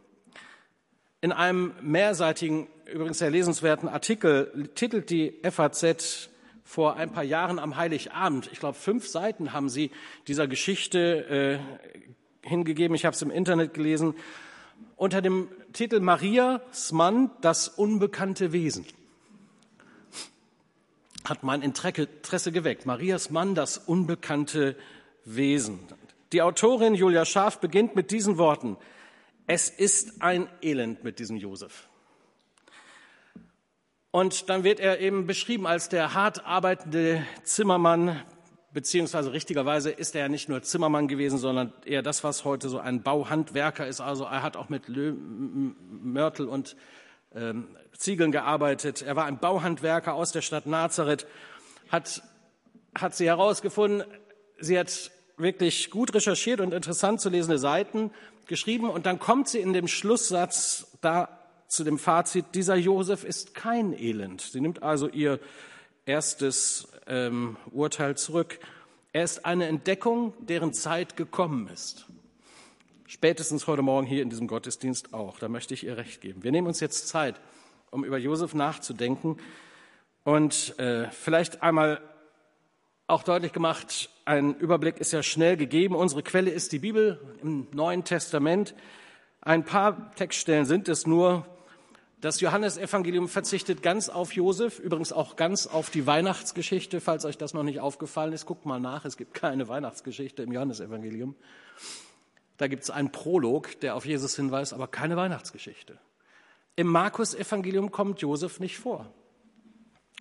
In 1.21 1.31
einem 1.31 1.73
mehrseitigen, 1.81 2.67
übrigens 2.85 3.19
sehr 3.19 3.31
lesenswerten 3.31 3.89
Artikel 3.89 4.69
titelt 4.75 5.09
die 5.09 5.39
FAZ 5.49 6.29
vor 6.63 6.97
ein 6.97 7.11
paar 7.11 7.23
Jahren 7.23 7.59
am 7.59 7.77
Heiligabend, 7.77 8.49
ich 8.51 8.59
glaube 8.59 8.77
fünf 8.77 9.07
Seiten 9.07 9.53
haben 9.53 9.69
sie 9.69 9.91
dieser 10.27 10.47
Geschichte 10.47 11.59
äh, 12.43 12.47
hingegeben, 12.47 12.95
ich 12.95 13.05
habe 13.05 13.15
es 13.15 13.21
im 13.21 13.31
Internet 13.31 13.73
gelesen, 13.73 14.15
unter 14.95 15.21
dem 15.21 15.49
Titel 15.73 15.99
Marias 15.99 16.91
Mann, 16.91 17.31
das 17.41 17.67
unbekannte 17.67 18.51
Wesen. 18.51 18.85
Hat 21.23 21.43
mein 21.43 21.61
Interesse 21.61 22.51
geweckt. 22.51 22.85
Marias 22.85 23.29
Mann, 23.29 23.55
das 23.55 23.77
unbekannte 23.77 24.75
Wesen. 25.25 25.79
Die 26.31 26.41
Autorin 26.41 26.95
Julia 26.95 27.25
Scharf 27.25 27.59
beginnt 27.59 27.95
mit 27.95 28.11
diesen 28.11 28.37
Worten. 28.37 28.77
Es 29.47 29.69
ist 29.69 30.21
ein 30.21 30.47
Elend 30.61 31.03
mit 31.03 31.19
diesem 31.19 31.37
Josef. 31.37 31.87
Und 34.11 34.49
dann 34.49 34.63
wird 34.63 34.79
er 34.79 35.01
eben 35.01 35.27
beschrieben 35.27 35.67
als 35.67 35.89
der 35.89 36.13
hart 36.13 36.45
arbeitende 36.45 37.25
Zimmermann, 37.43 38.23
beziehungsweise 38.75 39.31
richtigerweise 39.31 39.89
ist 39.89 40.15
er 40.15 40.23
ja 40.23 40.27
nicht 40.27 40.49
nur 40.49 40.61
Zimmermann 40.61 41.07
gewesen, 41.07 41.39
sondern 41.39 41.71
eher 41.85 42.03
das, 42.03 42.25
was 42.25 42.43
heute 42.43 42.67
so 42.67 42.77
ein 42.77 43.01
Bauhandwerker 43.01 43.87
ist. 43.87 44.01
Also 44.01 44.25
er 44.25 44.43
hat 44.43 44.57
auch 44.57 44.67
mit 44.67 44.89
Lö 44.89 45.13
Mörtel 45.13 46.47
und 46.47 46.75
ähm, 47.33 47.69
Ziegeln 47.97 48.33
gearbeitet. 48.33 49.01
Er 49.01 49.15
war 49.15 49.25
ein 49.25 49.39
Bauhandwerker 49.39 50.13
aus 50.13 50.33
der 50.33 50.41
Stadt 50.41 50.65
Nazareth, 50.65 51.25
hat, 51.87 52.21
hat 52.93 53.15
sie 53.15 53.25
herausgefunden. 53.27 54.03
Sie 54.59 54.77
hat 54.77 55.09
wirklich 55.37 55.89
gut 55.89 56.13
recherchiert 56.13 56.59
und 56.59 56.73
interessant 56.73 57.21
zu 57.21 57.29
lesende 57.29 57.57
Seiten 57.57 58.11
geschrieben. 58.45 58.89
Und 58.89 59.05
dann 59.05 59.19
kommt 59.19 59.47
sie 59.47 59.59
in 59.59 59.71
dem 59.71 59.87
Schlusssatz 59.87 60.97
da 60.99 61.29
zu 61.69 61.85
dem 61.85 61.97
Fazit, 61.97 62.47
dieser 62.53 62.75
Josef 62.75 63.23
ist 63.23 63.55
kein 63.55 63.97
Elend. 63.97 64.41
Sie 64.41 64.59
nimmt 64.59 64.83
also 64.83 65.07
ihr 65.07 65.39
erstes 66.05 66.87
ähm, 67.07 67.57
Urteil 67.71 68.15
zurück. 68.17 68.59
Er 69.13 69.23
ist 69.23 69.45
eine 69.45 69.67
Entdeckung, 69.67 70.33
deren 70.39 70.73
Zeit 70.73 71.17
gekommen 71.17 71.67
ist. 71.67 72.05
Spätestens 73.07 73.67
heute 73.67 73.81
Morgen 73.81 74.07
hier 74.07 74.21
in 74.21 74.29
diesem 74.29 74.47
Gottesdienst 74.47 75.13
auch. 75.13 75.39
Da 75.39 75.47
möchte 75.47 75.73
ich 75.73 75.85
ihr 75.85 75.97
recht 75.97 76.21
geben. 76.21 76.43
Wir 76.43 76.51
nehmen 76.51 76.67
uns 76.67 76.79
jetzt 76.79 77.07
Zeit, 77.07 77.39
um 77.91 78.03
über 78.03 78.17
Josef 78.17 78.53
nachzudenken 78.53 79.37
und 80.23 80.77
äh, 80.79 81.09
vielleicht 81.11 81.61
einmal 81.61 82.01
auch 83.07 83.21
deutlich 83.21 83.53
gemacht, 83.53 84.09
ein 84.25 84.55
Überblick 84.55 84.97
ist 84.97 85.13
ja 85.13 85.21
schnell 85.21 85.55
gegeben. 85.57 85.95
Unsere 85.95 86.23
Quelle 86.23 86.49
ist 86.49 86.71
die 86.71 86.79
Bibel 86.79 87.19
im 87.43 87.67
Neuen 87.71 88.03
Testament. 88.03 88.73
Ein 89.41 89.63
paar 89.63 90.11
Textstellen 90.15 90.65
sind 90.65 90.89
es 90.89 91.05
nur, 91.05 91.45
das 92.21 92.39
Johannesevangelium 92.39 93.27
verzichtet 93.27 93.83
ganz 93.83 94.09
auf 94.09 94.33
Josef, 94.33 94.79
übrigens 94.79 95.11
auch 95.11 95.35
ganz 95.35 95.67
auf 95.67 95.89
die 95.89 96.07
Weihnachtsgeschichte, 96.07 97.01
falls 97.01 97.25
euch 97.25 97.37
das 97.37 97.53
noch 97.53 97.63
nicht 97.63 97.81
aufgefallen 97.81 98.33
ist. 98.33 98.45
Guckt 98.45 98.65
mal 98.65 98.79
nach, 98.79 99.05
es 99.05 99.17
gibt 99.17 99.33
keine 99.33 99.67
Weihnachtsgeschichte 99.67 100.43
im 100.43 100.51
Johannesevangelium. 100.51 101.35
Da 102.57 102.67
gibt 102.67 102.83
es 102.83 102.89
einen 102.89 103.11
Prolog, 103.11 103.79
der 103.81 103.95
auf 103.95 104.05
Jesus 104.05 104.35
hinweist, 104.35 104.73
aber 104.73 104.87
keine 104.87 105.17
Weihnachtsgeschichte. 105.17 105.99
Im 106.77 106.87
Markus-Evangelium 106.87 107.91
kommt 107.91 108.21
Josef 108.21 108.59
nicht 108.59 108.77
vor. 108.77 109.11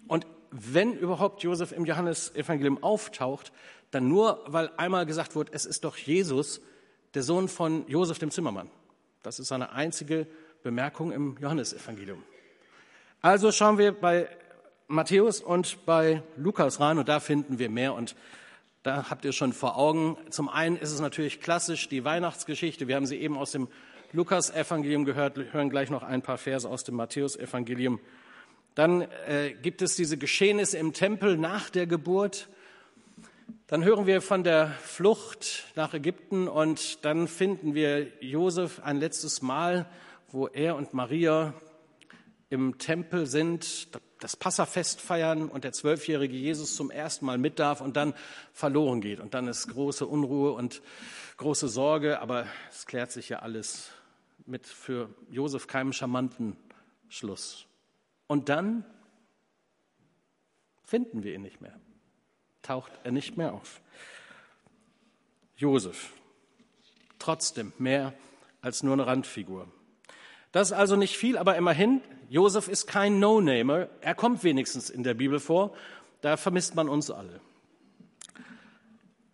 Und 0.09 0.27
wenn 0.51 0.93
überhaupt 0.93 1.43
Josef 1.43 1.73
im 1.73 1.85
Johannesevangelium 1.85 2.83
auftaucht, 2.83 3.53
dann 3.91 4.09
nur, 4.09 4.45
weil 4.47 4.71
einmal 4.77 5.07
gesagt 5.07 5.37
wird, 5.37 5.49
es 5.53 5.65
ist 5.67 5.85
doch 5.85 5.97
Jesus, 5.97 6.61
der 7.15 7.23
Sohn 7.23 7.49
von 7.49 7.87
Josef 7.89 8.19
dem 8.19 8.31
Zimmermann. 8.31 8.71
Das 9.23 9.39
ist 9.39 9.49
seine 9.49 9.73
einzige 9.73 10.27
Bemerkung 10.65 11.13
im 11.13 11.37
Johannesevangelium. 11.39 12.25
Also 13.21 13.53
schauen 13.53 13.77
wir 13.77 13.93
bei 13.93 14.29
Matthäus 14.89 15.43
und 15.43 15.85
bei 15.85 16.23
Lukas 16.37 16.81
rein 16.81 16.97
und 16.97 17.07
da 17.07 17.21
finden 17.21 17.59
wir 17.59 17.69
mehr 17.69 17.93
und 17.93 18.17
da 18.83 19.11
habt 19.11 19.27
ihr 19.27 19.33
schon 19.33 19.53
vor 19.53 19.77
Augen. 19.77 20.17
Zum 20.31 20.49
einen 20.49 20.79
ist 20.79 20.91
es 20.91 21.01
natürlich 21.01 21.43
klassisch 21.43 21.91
die 21.91 22.03
Weihnachtsgeschichte. 22.05 22.89
Wir 22.89 22.97
haben 22.97 23.05
sie 23.05 23.19
eben 23.19 23.37
aus 23.37 23.51
dem 23.51 23.69
Lukas-Evangelium 24.13 25.05
gehört, 25.05 25.37
hören 25.53 25.69
gleich 25.69 25.91
noch 25.91 26.03
ein 26.03 26.23
paar 26.23 26.39
Verse 26.39 26.67
aus 26.67 26.83
dem 26.83 26.95
Matthäus-Evangelium. 26.95 28.01
Dann 28.75 29.03
äh, 29.29 29.53
gibt 29.61 29.83
es 29.83 29.97
diese 29.97 30.17
Geschehnisse 30.17 30.79
im 30.79 30.95
Tempel 30.95 31.37
nach 31.37 31.69
der 31.69 31.87
Geburt. 31.87 32.49
Dann 33.67 33.85
hören 33.85 34.07
wir 34.07 34.23
von 34.23 34.45
der 34.45 34.69
Flucht 34.83 35.65
nach 35.77 35.93
Ägypten 35.93 36.49
und 36.49 37.05
dann 37.05 37.29
finden 37.29 37.75
wir 37.75 38.07
Josef 38.21 38.81
ein 38.83 38.97
letztes 38.97 39.43
Mal 39.43 39.87
wo 40.31 40.49
er 40.49 40.77
und 40.77 40.95
Maria 40.95 41.55
im 42.51 42.79
Tempel 42.79 43.27
sind, 43.27 43.89
das 44.21 44.37
Passafest 44.37 45.01
feiern 45.01 45.49
und 45.49 45.65
der 45.65 45.73
zwölfjährige 45.73 46.37
Jesus 46.37 46.77
zum 46.77 46.91
ersten 46.91 47.27
Mal 47.27 47.37
mit 47.37 47.59
darf 47.59 47.81
und 47.81 47.97
dann 47.97 48.15
verloren 48.53 49.01
geht. 49.01 49.21
Und 49.21 49.35
dann 49.35 49.49
ist 49.49 49.69
große 49.69 50.07
Unruhe 50.07 50.53
und 50.53 50.83
große 51.37 51.69
Sorge, 51.69 52.21
aber 52.21 52.47
es 52.71 52.87
klärt 52.87 53.13
sich 53.13 53.29
ja 53.29 53.41
alles 53.41 53.91
mit 54.47 54.67
für 54.67 55.09
Josef 55.31 55.67
keinem 55.67 55.93
charmanten 55.93 56.57
Schluss. 57.09 57.67
Und 58.27 58.49
dann 58.49 58.85
finden 60.85 61.23
wir 61.23 61.35
ihn 61.35 61.43
nicht 61.43 61.61
mehr, 61.61 61.79
taucht 62.63 62.93
er 63.03 63.13
nicht 63.13 63.37
mehr 63.37 63.53
auf. 63.53 63.81
Josef, 65.57 66.13
trotzdem 67.19 67.73
mehr 67.79 68.15
als 68.61 68.83
nur 68.83 68.95
eine 68.95 69.07
Randfigur. 69.07 69.71
Das 70.55 70.71
ist 70.71 70.77
also 70.77 70.95
nicht 70.95 71.17
viel, 71.17 71.37
aber 71.37 71.57
immerhin, 71.57 72.01
Josef 72.31 72.69
ist 72.69 72.87
kein 72.87 73.19
No-Namer. 73.19 73.89
Er 74.01 74.15
kommt 74.15 74.45
wenigstens 74.45 74.89
in 74.89 75.03
der 75.03 75.15
Bibel 75.15 75.41
vor. 75.41 75.75
Da 76.21 76.37
vermisst 76.37 76.77
man 76.77 76.89
uns 76.89 77.11
alle. 77.11 77.41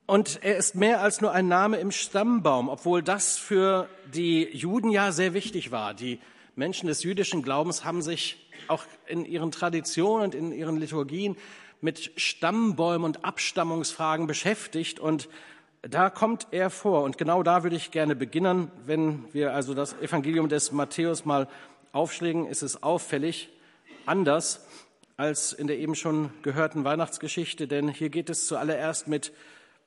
Und 0.06 0.42
er 0.42 0.56
ist 0.56 0.76
mehr 0.76 1.02
als 1.02 1.20
nur 1.20 1.32
ein 1.32 1.46
Name 1.46 1.76
im 1.76 1.90
Stammbaum, 1.90 2.70
obwohl 2.70 3.02
das 3.02 3.36
für 3.36 3.86
die 4.14 4.44
Juden 4.56 4.90
ja 4.90 5.12
sehr 5.12 5.34
wichtig 5.34 5.70
war. 5.70 5.92
Die 5.92 6.20
Menschen 6.56 6.86
des 6.86 7.02
jüdischen 7.02 7.42
Glaubens 7.42 7.84
haben 7.84 8.00
sich 8.00 8.38
auch 8.68 8.84
in 9.06 9.26
ihren 9.26 9.50
Traditionen 9.50 10.24
und 10.24 10.34
in 10.34 10.52
ihren 10.52 10.78
Liturgien 10.78 11.36
mit 11.82 12.12
Stammbäumen 12.16 13.04
und 13.04 13.26
Abstammungsfragen 13.26 14.26
beschäftigt 14.26 14.98
und 14.98 15.28
da 15.82 16.10
kommt 16.10 16.48
er 16.50 16.70
vor. 16.70 17.02
Und 17.02 17.18
genau 17.18 17.42
da 17.42 17.62
würde 17.62 17.76
ich 17.76 17.90
gerne 17.90 18.14
beginnen. 18.14 18.70
Wenn 18.84 19.24
wir 19.32 19.54
also 19.54 19.74
das 19.74 19.94
Evangelium 20.00 20.48
des 20.48 20.72
Matthäus 20.72 21.24
mal 21.24 21.48
aufschlägen, 21.92 22.46
ist 22.46 22.62
es 22.62 22.82
auffällig 22.82 23.50
anders 24.06 24.66
als 25.16 25.52
in 25.52 25.66
der 25.66 25.78
eben 25.78 25.94
schon 25.94 26.30
gehörten 26.42 26.84
Weihnachtsgeschichte, 26.84 27.68
denn 27.68 27.88
hier 27.88 28.08
geht 28.08 28.30
es 28.30 28.46
zuallererst 28.46 29.06
mit 29.06 29.34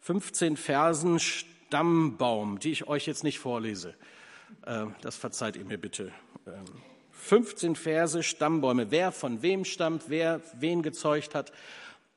15 0.02 0.58
Versen 0.58 1.20
Stammbaum, 1.20 2.60
die 2.60 2.72
ich 2.72 2.88
euch 2.88 3.08
jetzt 3.08 3.24
nicht 3.24 3.40
vorlese. 3.40 3.96
Ähm, 4.68 4.94
das 5.02 5.16
verzeiht 5.16 5.56
ihr 5.56 5.66
mir 5.66 5.80
bitte. 5.80 6.12
15 7.12 7.70
ähm, 7.70 7.76
Verse 7.76 8.22
Stammbäume, 8.22 8.92
wer 8.92 9.12
von 9.12 9.42
wem 9.42 9.66
stammt, 9.66 10.04
wer 10.08 10.40
wen 10.60 10.84
gezeugt 10.84 11.34
hat. 11.34 11.52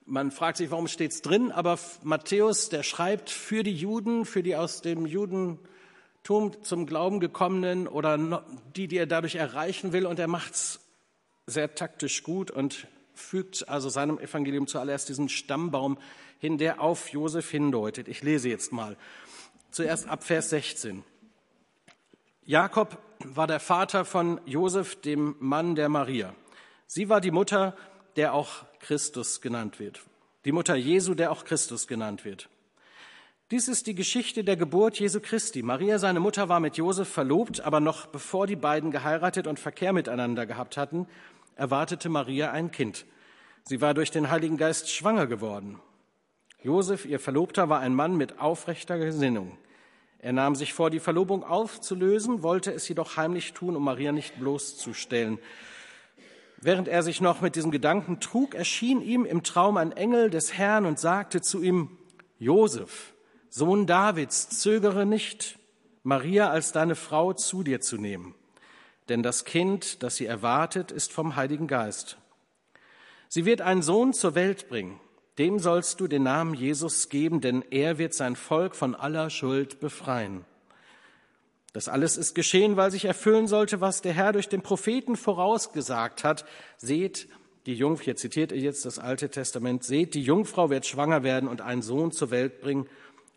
Man 0.09 0.31
fragt 0.31 0.59
sich, 0.59 0.71
warum 0.71 0.87
steht 0.87 1.11
es 1.11 1.21
drin, 1.21 1.51
aber 1.51 1.81
Matthäus, 2.05 2.69
der 2.69 2.85
schreibt 2.85 3.29
für 3.29 3.65
die 3.65 3.75
Juden, 3.75 4.25
für 4.25 4.45
die 4.45 4.55
aus 4.55 4.81
dem 4.81 5.05
Judentum 5.05 6.63
zum 6.63 6.87
Glauben 6.87 7.19
gekommenen 7.19 7.89
oder 7.89 8.45
die, 8.77 8.87
die 8.87 8.99
er 8.99 9.07
dadurch 9.07 9.35
erreichen 9.35 9.93
will, 9.93 10.07
und 10.07 10.21
er 10.21 10.29
macht 10.29 10.55
es 10.55 10.81
sehr 11.47 11.75
taktisch 11.75 12.23
gut 12.23 12.53
und 12.53 12.87
fügt 13.15 13.69
also 13.69 13.89
seinem 13.89 14.21
Evangelium 14.21 14.69
zuallererst 14.69 15.09
diesen 15.09 15.29
Stammbaum 15.29 15.99
hin, 16.39 16.57
der 16.57 16.81
auf 16.81 17.09
Josef 17.09 17.51
hindeutet. 17.51 18.07
Ich 18.07 18.23
lese 18.23 18.49
jetzt 18.49 18.71
mal. 18.71 18.97
Zuerst 19.73 20.09
ab 20.09 20.23
Vers 20.23 20.51
16. 20.51 21.03
Jakob 22.45 22.99
war 23.25 23.49
der 23.49 23.59
Vater 23.59 24.05
von 24.05 24.41
Josef, 24.47 25.01
dem 25.01 25.35
Mann 25.41 25.75
der 25.75 25.89
Maria. 25.89 26.33
Sie 26.87 27.09
war 27.09 27.21
die 27.21 27.33
Mutter, 27.33 27.77
der 28.15 28.35
auch 28.35 28.65
Christus 28.87 29.41
genannt 29.41 29.81
wird. 29.81 30.01
Die 30.45 30.53
Mutter 30.53 30.77
Jesu, 30.77 31.15
der 31.15 31.33
auch 31.33 31.45
Christus 31.45 31.89
genannt 31.89 32.25
wird. 32.25 32.49
Dies 33.51 33.67
ist 33.67 33.89
die 33.89 33.97
Geschichte 33.97 34.45
der 34.45 34.57
Geburt 34.57 35.01
Jesu 35.01 35.19
Christi. 35.19 35.63
Maria, 35.63 35.99
seine 35.99 36.21
Mutter, 36.21 36.49
war 36.49 36.61
mit 36.61 36.77
Josef 36.77 37.09
verlobt, 37.09 37.61
aber 37.61 37.81
noch 37.81 38.07
bevor 38.07 38.47
die 38.47 38.55
beiden 38.55 38.93
geheiratet 38.93 39.49
und 39.49 39.59
Verkehr 39.59 39.93
miteinander 39.93 40.47
gehabt 40.47 40.77
hatten, 40.77 41.09
erwartete 41.57 42.09
Maria 42.09 42.53
ein 42.53 42.71
Kind. 42.71 43.07
Sie 43.65 43.81
war 43.81 43.93
durch 43.93 44.13
den 44.13 44.31
Heiligen 44.31 44.57
Geist 44.57 44.89
schwanger 44.89 45.27
geworden. 45.27 45.81
Josef, 46.63 47.07
ihr 47.07 47.19
Verlobter, 47.19 47.69
war 47.69 47.81
ein 47.81 47.95
Mann 47.95 48.17
mit 48.17 48.39
aufrechter 48.39 48.99
Gesinnung. 48.99 49.59
Er 50.21 50.33
nahm 50.33 50.55
sich 50.55 50.75
vor, 50.75 50.91
die 50.91 51.01
Verlobung 51.01 51.43
aufzulösen, 51.43 52.45
wollte 52.45 52.73
es 52.73 52.89
jedoch 52.89 53.17
heimlich 53.17 53.53
tun, 53.53 53.75
um 53.75 53.83
Maria 53.83 54.13
nicht 54.13 54.39
bloßzustellen. 54.39 55.41
Während 56.61 56.89
er 56.89 57.03
sich 57.03 57.21
noch 57.21 57.41
mit 57.41 57.55
diesem 57.57 57.71
Gedanken 57.71 58.21
trug, 58.21 58.55
erschien 58.55 59.03
ihm 59.03 59.25
im 59.25 59.43
Traum 59.43 59.77
ein 59.77 59.93
Engel 59.93 60.31
des 60.31 60.55
Herrn 60.55 60.87
und 60.87 60.99
sagte 60.99 61.43
zu 61.43 61.63
ihm, 61.63 61.99
Josef, 62.39 63.15
Sohn 63.51 63.87
Davids, 63.87 64.49
zögere 64.49 65.07
nicht, 65.07 65.59
Maria 66.03 66.51
als 66.51 66.73
deine 66.73 66.95
Frau 66.95 67.33
zu 67.33 67.63
dir 67.63 67.81
zu 67.81 67.97
nehmen, 67.97 68.35
denn 69.09 69.23
das 69.23 69.45
Kind, 69.45 70.03
das 70.03 70.17
sie 70.17 70.27
erwartet, 70.27 70.93
ist 70.93 71.13
vom 71.13 71.37
Heiligen 71.37 71.67
Geist. 71.67 72.19
Sie 73.29 73.45
wird 73.45 73.61
einen 73.61 73.83
Sohn 73.83 74.13
zur 74.13 74.35
Welt 74.35 74.69
bringen, 74.69 75.01
dem 75.39 75.59
sollst 75.59 76.01
du 76.01 76.07
den 76.07 76.23
Namen 76.23 76.55
Jesus 76.55 77.09
geben, 77.09 77.41
denn 77.41 77.63
er 77.71 77.99
wird 77.99 78.15
sein 78.15 78.37
Volk 78.37 78.75
von 78.75 78.95
aller 78.95 79.31
Schuld 79.31 79.81
befreien. 79.81 80.45
Das 81.77 81.89
alles 81.89 82.17
ist 82.17 82.35
geschehen, 82.35 82.79
weil 82.79 82.91
sich 82.91 83.05
erfüllen 83.05 83.47
sollte, 83.47 83.83
was 83.83 84.01
der 84.01 84.15
Herr 84.15 84.33
durch 84.33 84.49
den 84.49 84.63
Propheten 84.63 85.15
vorausgesagt 85.15 86.25
hat. 86.25 86.47
Seht, 86.79 87.29
die 87.67 87.75
Jungfrau, 87.75 88.05
hier 88.05 88.17
zitiert 88.17 88.51
er 88.51 88.57
jetzt 88.57 88.87
das 88.87 88.99
Alte 88.99 89.29
Testament, 89.29 89.85
seht, 89.85 90.15
die 90.15 90.23
Jungfrau 90.23 90.71
wird 90.71 90.87
schwanger 90.87 91.23
werden 91.23 91.51
und 91.51 91.61
einen 91.61 91.83
Sohn 91.83 92.13
zur 92.13 92.31
Welt 92.31 92.63
bringen 92.63 92.89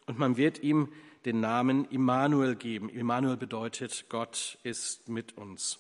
und 0.05 0.19
man 0.19 0.37
wird 0.37 0.63
ihm 0.63 0.87
den 1.25 1.41
Namen 1.41 1.83
Immanuel 1.91 2.55
geben. 2.55 2.87
Immanuel 2.87 3.35
bedeutet, 3.35 4.05
Gott 4.07 4.57
ist 4.63 5.09
mit 5.09 5.37
uns. 5.37 5.79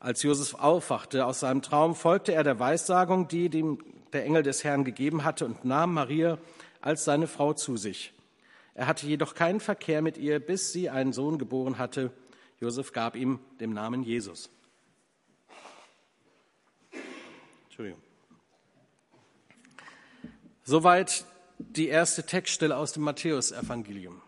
Als 0.00 0.22
Josef 0.22 0.56
aufwachte 0.56 1.24
aus 1.24 1.40
seinem 1.40 1.62
Traum, 1.62 1.94
folgte 1.94 2.34
er 2.34 2.44
der 2.44 2.60
Weissagung, 2.60 3.28
die 3.28 3.48
dem 3.48 3.78
der 4.12 4.26
Engel 4.26 4.42
des 4.42 4.62
Herrn 4.62 4.84
gegeben 4.84 5.24
hatte 5.24 5.46
und 5.46 5.64
nahm 5.64 5.94
Maria 5.94 6.36
als 6.82 7.06
seine 7.06 7.28
Frau 7.28 7.54
zu 7.54 7.78
sich. 7.78 8.12
Er 8.78 8.86
hatte 8.86 9.08
jedoch 9.08 9.34
keinen 9.34 9.58
Verkehr 9.58 10.02
mit 10.02 10.18
ihr, 10.18 10.38
bis 10.38 10.72
sie 10.72 10.88
einen 10.88 11.12
Sohn 11.12 11.36
geboren 11.36 11.78
hatte. 11.78 12.12
Josef 12.60 12.92
gab 12.92 13.16
ihm 13.16 13.40
den 13.58 13.72
Namen 13.72 14.04
Jesus. 14.04 14.50
Entschuldigung. 17.64 18.00
Soweit 20.62 21.24
die 21.58 21.88
erste 21.88 22.22
Textstelle 22.24 22.76
aus 22.76 22.92
dem 22.92 23.02
Matthäusevangelium. 23.02 24.22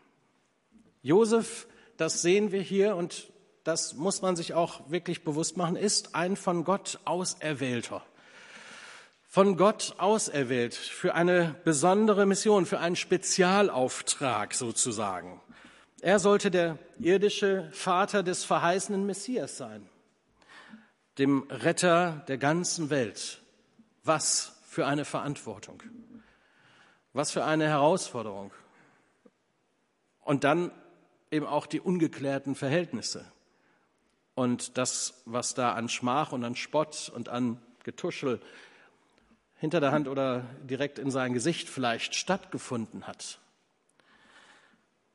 Josef, 1.00 1.68
das 1.96 2.20
sehen 2.20 2.50
wir 2.50 2.60
hier 2.60 2.96
und 2.96 3.32
das 3.62 3.94
muss 3.94 4.20
man 4.20 4.34
sich 4.34 4.52
auch 4.52 4.90
wirklich 4.90 5.22
bewusst 5.22 5.58
machen, 5.58 5.76
ist 5.76 6.16
ein 6.16 6.34
von 6.34 6.64
Gott 6.64 6.98
auserwählter 7.04 8.04
von 9.30 9.56
Gott 9.56 9.94
auserwählt 9.98 10.74
für 10.74 11.14
eine 11.14 11.54
besondere 11.62 12.26
Mission, 12.26 12.66
für 12.66 12.80
einen 12.80 12.96
Spezialauftrag 12.96 14.54
sozusagen. 14.54 15.40
Er 16.00 16.18
sollte 16.18 16.50
der 16.50 16.78
irdische 16.98 17.70
Vater 17.72 18.24
des 18.24 18.42
verheißenen 18.42 19.06
Messias 19.06 19.56
sein, 19.56 19.88
dem 21.18 21.46
Retter 21.48 22.24
der 22.26 22.38
ganzen 22.38 22.90
Welt. 22.90 23.40
Was 24.02 24.60
für 24.66 24.86
eine 24.86 25.04
Verantwortung, 25.04 25.80
was 27.12 27.30
für 27.30 27.44
eine 27.44 27.68
Herausforderung. 27.68 28.50
Und 30.22 30.42
dann 30.42 30.72
eben 31.30 31.46
auch 31.46 31.66
die 31.66 31.80
ungeklärten 31.80 32.56
Verhältnisse 32.56 33.30
und 34.34 34.76
das, 34.76 35.22
was 35.24 35.54
da 35.54 35.74
an 35.74 35.88
Schmach 35.88 36.32
und 36.32 36.44
an 36.44 36.56
Spott 36.56 37.12
und 37.14 37.28
an 37.28 37.62
Getuschel 37.84 38.40
hinter 39.60 39.80
der 39.80 39.92
Hand 39.92 40.08
oder 40.08 40.46
direkt 40.64 40.98
in 40.98 41.10
sein 41.10 41.34
Gesicht 41.34 41.68
vielleicht 41.68 42.14
stattgefunden 42.14 43.06
hat. 43.06 43.38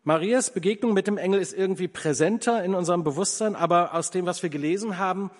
Marias 0.03 0.51
Begegnung 0.51 0.93
mit 0.93 1.07
dem 1.07 1.17
Engel 1.17 1.41
ist 1.41 1.51
irgendwie 1.51 1.87
präsenter 1.87 2.63
in 2.63 2.75
unserem 2.75 3.03
Bewusstsein, 3.03 3.55
aber 3.55 3.95
aus 3.95 4.11
dem, 4.11 4.27
was 4.27 4.43
wir 4.43 4.51
gelesen 4.51 4.99
haben, 4.99 5.31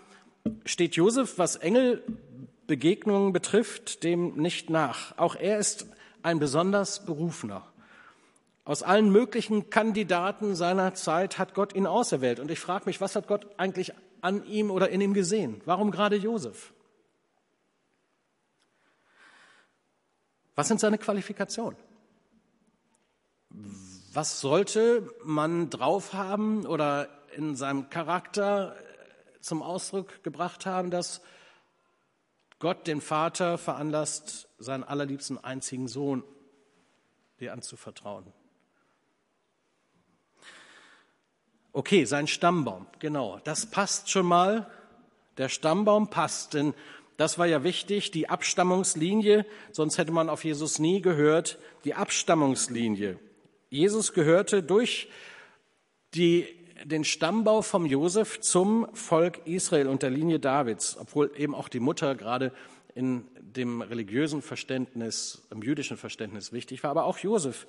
steht 0.66 0.96
Josef, 0.96 1.38
was 1.38 1.56
Engelbegegnungen 1.56 3.32
betrifft, 3.32 4.04
dem 4.04 4.38
nicht 4.38 4.72
nach. 4.72 5.16
Auch 5.20 5.36
er 5.36 5.60
ist 5.60 5.86
ein 6.24 6.40
besonders 6.40 7.06
Berufener. 7.06 7.64
Aus 8.64 8.82
allen 8.82 9.12
möglichen 9.12 9.70
Kandidaten 9.70 10.56
seiner 10.56 10.96
Zeit 10.96 11.38
hat 11.38 11.54
Gott 11.54 11.76
ihn 11.76 11.86
auserwählt. 11.86 12.40
Und 12.40 12.50
ich 12.50 12.60
frage 12.60 12.86
mich, 12.88 13.00
was 13.00 13.16
hat 13.16 13.28
Gott 13.28 13.46
eigentlich 13.58 13.94
an 14.22 14.44
ihm 14.48 14.72
oder 14.72 14.90
in 14.90 15.02
ihm 15.02 15.14
gesehen? 15.14 15.62
Warum 15.66 15.92
gerade 15.92 16.16
Josef? 16.16 16.74
Was 20.56 20.70
sind 20.70 20.80
seine 20.80 20.98
Qualifikationen? 20.98 21.78
Was 24.14 24.40
sollte 24.40 25.14
man 25.24 25.70
drauf 25.70 26.14
haben 26.14 26.66
oder 26.66 27.10
in 27.36 27.56
seinem 27.56 27.90
Charakter 27.90 28.76
zum 29.42 29.62
Ausdruck 29.62 30.24
gebracht 30.24 30.66
haben, 30.66 30.90
dass 30.90 31.22
Gott 32.60 32.88
den 32.88 33.02
Vater 33.02 33.58
veranlasst, 33.58 34.48
seinen 34.58 34.86
allerliebsten 34.86 35.44
einzigen 35.44 35.90
Sohn 35.90 36.24
dir 37.42 37.52
anzuvertrauen? 37.52 38.32
Okay, 41.74 42.06
sein 42.06 42.28
Stammbaum, 42.28 42.88
genau, 43.00 43.40
das 43.44 43.70
passt 43.70 44.10
schon 44.10 44.26
mal. 44.26 44.72
Der 45.38 45.50
Stammbaum 45.50 46.10
passt, 46.10 46.54
denn 46.54 46.74
das 47.18 47.38
war 47.40 47.46
ja 47.46 47.64
wichtig, 47.64 48.12
die 48.12 48.30
Abstammungslinie, 48.30 49.46
sonst 49.72 49.98
hätte 49.98 50.12
man 50.12 50.30
auf 50.30 50.44
Jesus 50.44 50.80
nie 50.80 51.02
gehört, 51.02 51.58
die 51.86 51.94
Abstammungslinie. 51.94 53.18
Jesus 53.70 54.14
gehörte 54.14 54.64
durch 54.64 55.10
die, 56.14 56.48
den 56.84 57.04
Stammbau 57.04 57.62
vom 57.62 57.86
Josef 57.86 58.40
zum 58.42 58.88
Volk 58.94 59.42
Israel 59.46 59.88
und 59.88 60.04
der 60.04 60.10
Linie 60.10 60.40
Davids, 60.40 60.98
obwohl 61.00 61.32
eben 61.38 61.56
auch 61.56 61.70
die 61.70 61.80
Mutter 61.80 62.16
gerade 62.16 62.52
in 62.96 63.26
dem 63.40 63.82
religiösen 63.82 64.42
Verständnis, 64.42 65.48
im 65.52 65.62
jüdischen 65.62 65.98
Verständnis 65.98 66.54
wichtig 66.54 66.84
war. 66.84 66.92
Aber 66.92 67.06
auch 67.06 67.18
Josef 67.18 67.68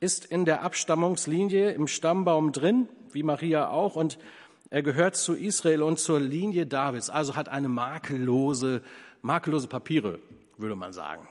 ist 0.00 0.24
in 0.24 0.44
der 0.44 0.62
Abstammungslinie 0.62 1.72
im 1.72 1.86
Stammbaum 1.86 2.52
drin, 2.52 2.88
wie 3.12 3.22
Maria 3.22 3.68
auch. 3.68 3.96
Und 3.96 4.18
er 4.74 4.82
gehört 4.82 5.14
zu 5.14 5.34
Israel 5.34 5.82
und 5.84 6.00
zur 6.00 6.18
Linie 6.18 6.66
Davids, 6.66 7.08
also 7.08 7.36
hat 7.36 7.48
eine 7.48 7.68
makellose, 7.68 8.82
makellose 9.22 9.68
Papiere, 9.68 10.18
würde 10.58 10.74
man 10.74 10.92
sagen. 10.92 11.28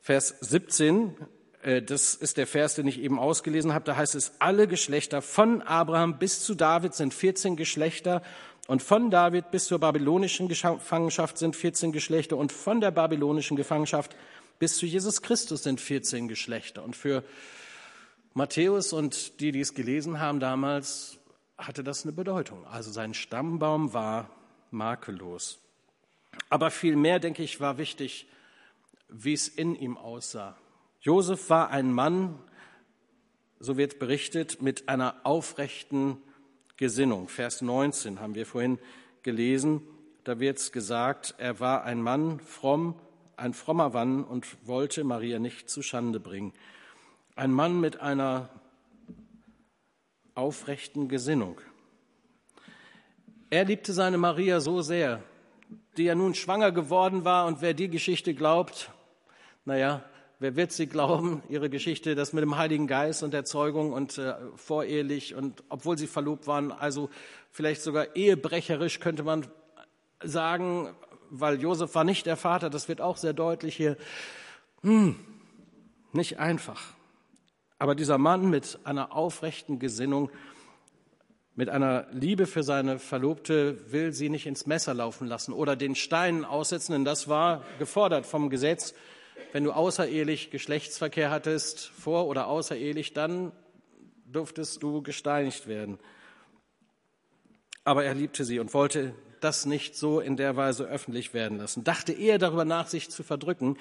Vers 0.00 0.34
17, 0.40 1.14
äh, 1.62 1.80
das 1.80 2.16
ist 2.16 2.36
der 2.36 2.48
Vers, 2.48 2.74
den 2.74 2.88
ich 2.88 3.00
eben 3.00 3.20
ausgelesen 3.20 3.74
habe, 3.74 3.84
da 3.84 3.94
heißt 3.94 4.16
es, 4.16 4.32
alle 4.40 4.66
Geschlechter 4.66 5.22
von 5.22 5.62
Abraham 5.62 6.18
bis 6.18 6.42
zu 6.42 6.56
David 6.56 6.94
sind 6.94 7.14
14 7.14 7.54
Geschlechter 7.54 8.22
und 8.66 8.82
von 8.82 9.12
David 9.12 9.52
bis 9.52 9.66
zur 9.66 9.78
babylonischen 9.78 10.48
Gefangenschaft 10.48 11.38
sind 11.38 11.54
14 11.54 11.92
Geschlechter 11.92 12.38
und 12.38 12.50
von 12.50 12.80
der 12.80 12.90
babylonischen 12.90 13.56
Gefangenschaft 13.56 14.16
bis 14.58 14.78
zu 14.78 14.84
Jesus 14.84 15.22
Christus 15.22 15.62
sind 15.62 15.80
14 15.80 16.26
Geschlechter. 16.26 16.82
Und 16.82 16.96
für 16.96 17.22
Matthäus 18.34 18.92
und 18.92 19.38
die, 19.38 19.52
die 19.52 19.60
es 19.60 19.74
gelesen 19.74 20.18
haben 20.18 20.40
damals, 20.40 21.17
hatte 21.58 21.82
das 21.82 22.04
eine 22.04 22.12
Bedeutung. 22.12 22.64
Also 22.66 22.90
sein 22.90 23.12
Stammbaum 23.12 23.92
war 23.92 24.30
makellos. 24.70 25.58
Aber 26.48 26.70
vielmehr, 26.70 27.18
denke 27.18 27.42
ich, 27.42 27.60
war 27.60 27.78
wichtig, 27.78 28.28
wie 29.08 29.32
es 29.32 29.48
in 29.48 29.74
ihm 29.74 29.96
aussah. 29.96 30.56
Josef 31.00 31.50
war 31.50 31.70
ein 31.70 31.92
Mann, 31.92 32.38
so 33.58 33.76
wird 33.76 33.98
berichtet, 33.98 34.62
mit 34.62 34.88
einer 34.88 35.16
aufrechten 35.24 36.18
Gesinnung. 36.76 37.28
Vers 37.28 37.60
19 37.60 38.20
haben 38.20 38.34
wir 38.34 38.46
vorhin 38.46 38.78
gelesen. 39.22 39.82
Da 40.24 40.38
wird 40.38 40.58
es 40.58 40.72
gesagt, 40.72 41.34
er 41.38 41.58
war 41.58 41.84
ein 41.84 42.02
Mann 42.02 42.38
fromm, 42.40 42.94
ein 43.36 43.54
frommer 43.54 43.90
Mann 43.90 44.24
und 44.24 44.46
wollte 44.66 45.02
Maria 45.04 45.38
nicht 45.38 45.70
zu 45.70 45.82
Schande 45.82 46.20
bringen. 46.20 46.52
Ein 47.34 47.52
Mann 47.52 47.80
mit 47.80 48.00
einer 48.00 48.48
aufrechten 50.38 51.08
Gesinnung. 51.08 51.60
Er 53.50 53.64
liebte 53.64 53.92
seine 53.92 54.18
Maria 54.18 54.60
so 54.60 54.82
sehr, 54.82 55.22
die 55.96 56.04
ja 56.04 56.14
nun 56.14 56.34
schwanger 56.34 56.70
geworden 56.70 57.24
war 57.24 57.46
und 57.46 57.60
wer 57.60 57.74
die 57.74 57.88
Geschichte 57.88 58.34
glaubt, 58.34 58.92
naja, 59.64 60.04
wer 60.38 60.54
wird 60.54 60.70
sie 60.70 60.86
glauben, 60.86 61.42
ihre 61.48 61.68
Geschichte, 61.68 62.14
das 62.14 62.32
mit 62.32 62.42
dem 62.42 62.56
Heiligen 62.56 62.86
Geist 62.86 63.22
und 63.24 63.34
der 63.34 63.44
Zeugung 63.44 63.92
und 63.92 64.16
äh, 64.18 64.34
vorehelich 64.54 65.34
und 65.34 65.64
obwohl 65.68 65.98
sie 65.98 66.06
verlobt 66.06 66.46
waren, 66.46 66.70
also 66.70 67.10
vielleicht 67.50 67.82
sogar 67.82 68.14
ehebrecherisch 68.14 69.00
könnte 69.00 69.24
man 69.24 69.46
sagen, 70.22 70.94
weil 71.30 71.60
Josef 71.60 71.94
war 71.96 72.04
nicht 72.04 72.26
der 72.26 72.36
Vater, 72.36 72.70
das 72.70 72.88
wird 72.88 73.00
auch 73.00 73.16
sehr 73.16 73.32
deutlich 73.32 73.76
hier. 73.76 73.96
Hm, 74.82 75.16
nicht 76.12 76.38
einfach. 76.38 76.97
Aber 77.78 77.94
dieser 77.94 78.18
Mann 78.18 78.50
mit 78.50 78.80
einer 78.84 79.12
aufrechten 79.14 79.78
Gesinnung, 79.78 80.30
mit 81.54 81.68
einer 81.68 82.06
Liebe 82.12 82.46
für 82.46 82.62
seine 82.62 82.98
Verlobte, 82.98 83.92
will 83.92 84.12
sie 84.12 84.28
nicht 84.28 84.46
ins 84.46 84.66
Messer 84.66 84.94
laufen 84.94 85.26
lassen 85.26 85.52
oder 85.52 85.76
den 85.76 85.94
Steinen 85.94 86.44
aussetzen, 86.44 86.92
denn 86.92 87.04
das 87.04 87.28
war 87.28 87.64
gefordert 87.78 88.26
vom 88.26 88.50
Gesetz. 88.50 88.94
Wenn 89.52 89.64
du 89.64 89.72
außerehelich 89.72 90.50
Geschlechtsverkehr 90.50 91.30
hattest, 91.30 91.88
vor 91.88 92.26
oder 92.26 92.48
außerehelich, 92.48 93.12
dann 93.12 93.52
durftest 94.26 94.82
du 94.82 95.02
gesteinigt 95.02 95.66
werden. 95.66 95.98
Aber 97.84 98.04
er 98.04 98.14
liebte 98.14 98.44
sie 98.44 98.58
und 98.58 98.74
wollte 98.74 99.14
das 99.40 99.66
nicht 99.66 99.96
so 99.96 100.20
in 100.20 100.36
der 100.36 100.56
Weise 100.56 100.84
öffentlich 100.84 101.32
werden 101.32 101.58
lassen. 101.58 101.84
Dachte 101.84 102.12
eher 102.12 102.38
darüber 102.38 102.64
nach, 102.64 102.88
sich 102.88 103.08
zu 103.08 103.22
verdrücken, 103.22 103.78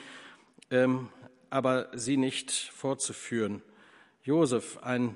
ähm, 0.71 1.09
aber 1.49 1.89
sie 1.93 2.17
nicht 2.17 2.51
vorzuführen. 2.51 3.61
Josef, 4.27 4.79
ein 4.79 5.15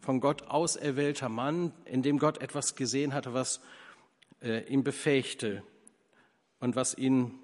von 0.00 0.20
Gott 0.20 0.48
auserwählter 0.48 1.28
Mann, 1.28 1.70
in 1.84 2.02
dem 2.02 2.18
Gott 2.18 2.40
etwas 2.40 2.76
gesehen 2.76 3.12
hatte, 3.12 3.34
was 3.34 3.60
äh, 4.40 4.60
ihn 4.72 4.82
befähigte 4.82 5.62
und 6.58 6.74
was 6.74 6.96
ihn 6.96 7.40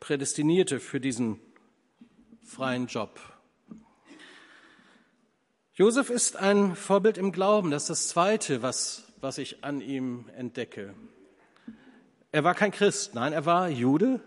prädestinierte 0.00 0.80
für 0.80 0.98
diesen 0.98 1.38
freien 2.42 2.86
Job. 2.86 3.20
Josef 5.74 6.08
ist 6.08 6.36
ein 6.36 6.74
Vorbild 6.74 7.18
im 7.18 7.32
Glauben. 7.32 7.70
Das 7.70 7.82
ist 7.82 7.90
das 7.90 8.08
Zweite, 8.08 8.62
was, 8.62 9.12
was 9.20 9.36
ich 9.36 9.62
an 9.62 9.82
ihm 9.82 10.30
entdecke. 10.34 10.94
Er 12.32 12.44
war 12.44 12.54
kein 12.54 12.70
Christ, 12.70 13.14
nein, 13.14 13.34
er 13.34 13.44
war 13.44 13.68
Jude 13.68 14.22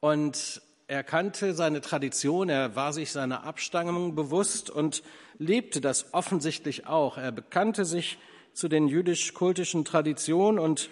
und 0.00 0.60
er 0.88 1.04
kannte 1.04 1.52
seine 1.52 1.82
Tradition, 1.82 2.48
er 2.48 2.74
war 2.74 2.94
sich 2.94 3.12
seiner 3.12 3.44
Abstammung 3.44 4.14
bewusst 4.14 4.70
und 4.70 5.02
lebte 5.38 5.82
das 5.82 6.14
offensichtlich 6.14 6.86
auch. 6.86 7.18
Er 7.18 7.30
bekannte 7.30 7.84
sich 7.84 8.16
zu 8.54 8.68
den 8.68 8.88
jüdisch-kultischen 8.88 9.84
Traditionen 9.84 10.58
und 10.58 10.88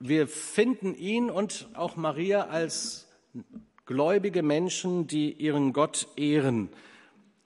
wir 0.00 0.26
finden 0.26 0.96
ihn 0.96 1.30
und 1.30 1.68
auch 1.74 1.94
Maria 1.94 2.48
als 2.48 3.08
gläubige 3.86 4.42
Menschen, 4.42 5.06
die 5.06 5.32
ihren 5.32 5.72
Gott 5.72 6.08
ehren, 6.16 6.68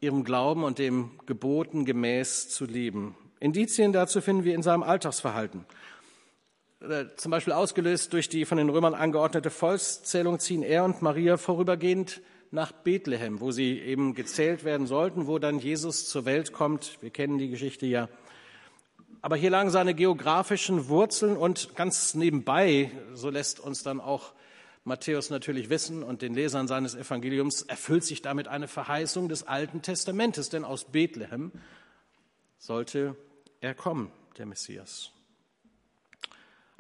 ihrem 0.01 0.25
Glauben 0.25 0.65
und 0.65 0.79
dem 0.79 1.11
Geboten 1.27 1.85
gemäß 1.85 2.49
zu 2.49 2.65
leben. 2.65 3.15
Indizien 3.41 3.93
dazu 3.93 4.23
finden 4.23 4.45
wir 4.45 4.55
in 4.55 4.63
seinem 4.63 4.83
Alltagsverhalten. 4.83 5.67
Zum 7.17 7.31
Beispiel 7.31 7.53
ausgelöst 7.53 8.13
durch 8.13 8.29
die 8.29 8.45
von 8.45 8.59
den 8.59 8.69
Römern 8.69 8.95
angeordnete 8.95 9.51
Volkszählung 9.51 10.41
ziehen 10.41 10.65
er 10.65 10.85
und 10.85 11.01
Maria 11.01 11.37
vorübergehend 11.37 12.23
nach 12.51 12.73
Bethlehem, 12.73 13.41
wo 13.41 13.53
sie 13.53 13.79
eben 13.79 14.15
gezählt 14.15 14.65
werden 14.65 14.89
sollten, 14.89 15.29
wo 15.29 15.39
dann 15.39 15.61
Jesus 15.61 16.09
zur 16.09 16.25
Welt 16.25 16.53
kommt. 16.53 16.99
Wir 17.01 17.11
kennen 17.11 17.39
die 17.39 17.51
Geschichte 17.51 17.87
ja. 17.87 18.09
Aber 19.21 19.37
hier 19.37 19.51
lagen 19.51 19.71
seine 19.71 19.95
geografischen 19.95 20.89
Wurzeln 20.89 21.37
und 21.37 21.77
ganz 21.77 22.15
nebenbei, 22.15 22.91
so 23.15 23.31
lässt 23.31 23.61
uns 23.61 23.85
dann 23.85 24.01
auch 24.01 24.33
Matthäus 24.83 25.31
natürlich 25.31 25.71
wissen 25.71 26.03
und 26.03 26.21
den 26.21 26.35
Lesern 26.35 26.67
seines 26.67 26.97
Evangeliums, 26.97 27.63
erfüllt 27.63 28.03
sich 28.03 28.23
damit 28.23 28.49
eine 28.49 28.67
Verheißung 28.67 29.29
des 29.29 29.47
Alten 29.47 29.83
Testamentes, 29.83 30.49
denn 30.49 30.65
aus 30.65 30.87
Bethlehem 30.87 31.53
sollte 32.59 33.15
er 33.61 33.75
kommen, 33.75 34.11
der 34.37 34.47
Messias. 34.47 35.13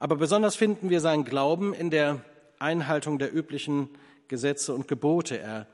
Aber 0.02 0.16
besonders 0.16 0.56
finden 0.56 0.90
wir 0.90 1.00
seinen 1.00 1.24
Glauben 1.24 1.72
in 1.72 1.88
der 1.88 2.24
Einhaltung 2.58 3.20
der 3.20 3.32
üblichen 3.32 3.88
Gesetze 4.26 4.74
und 4.74 4.88
Gebote. 4.88 5.38
Er 5.38 5.68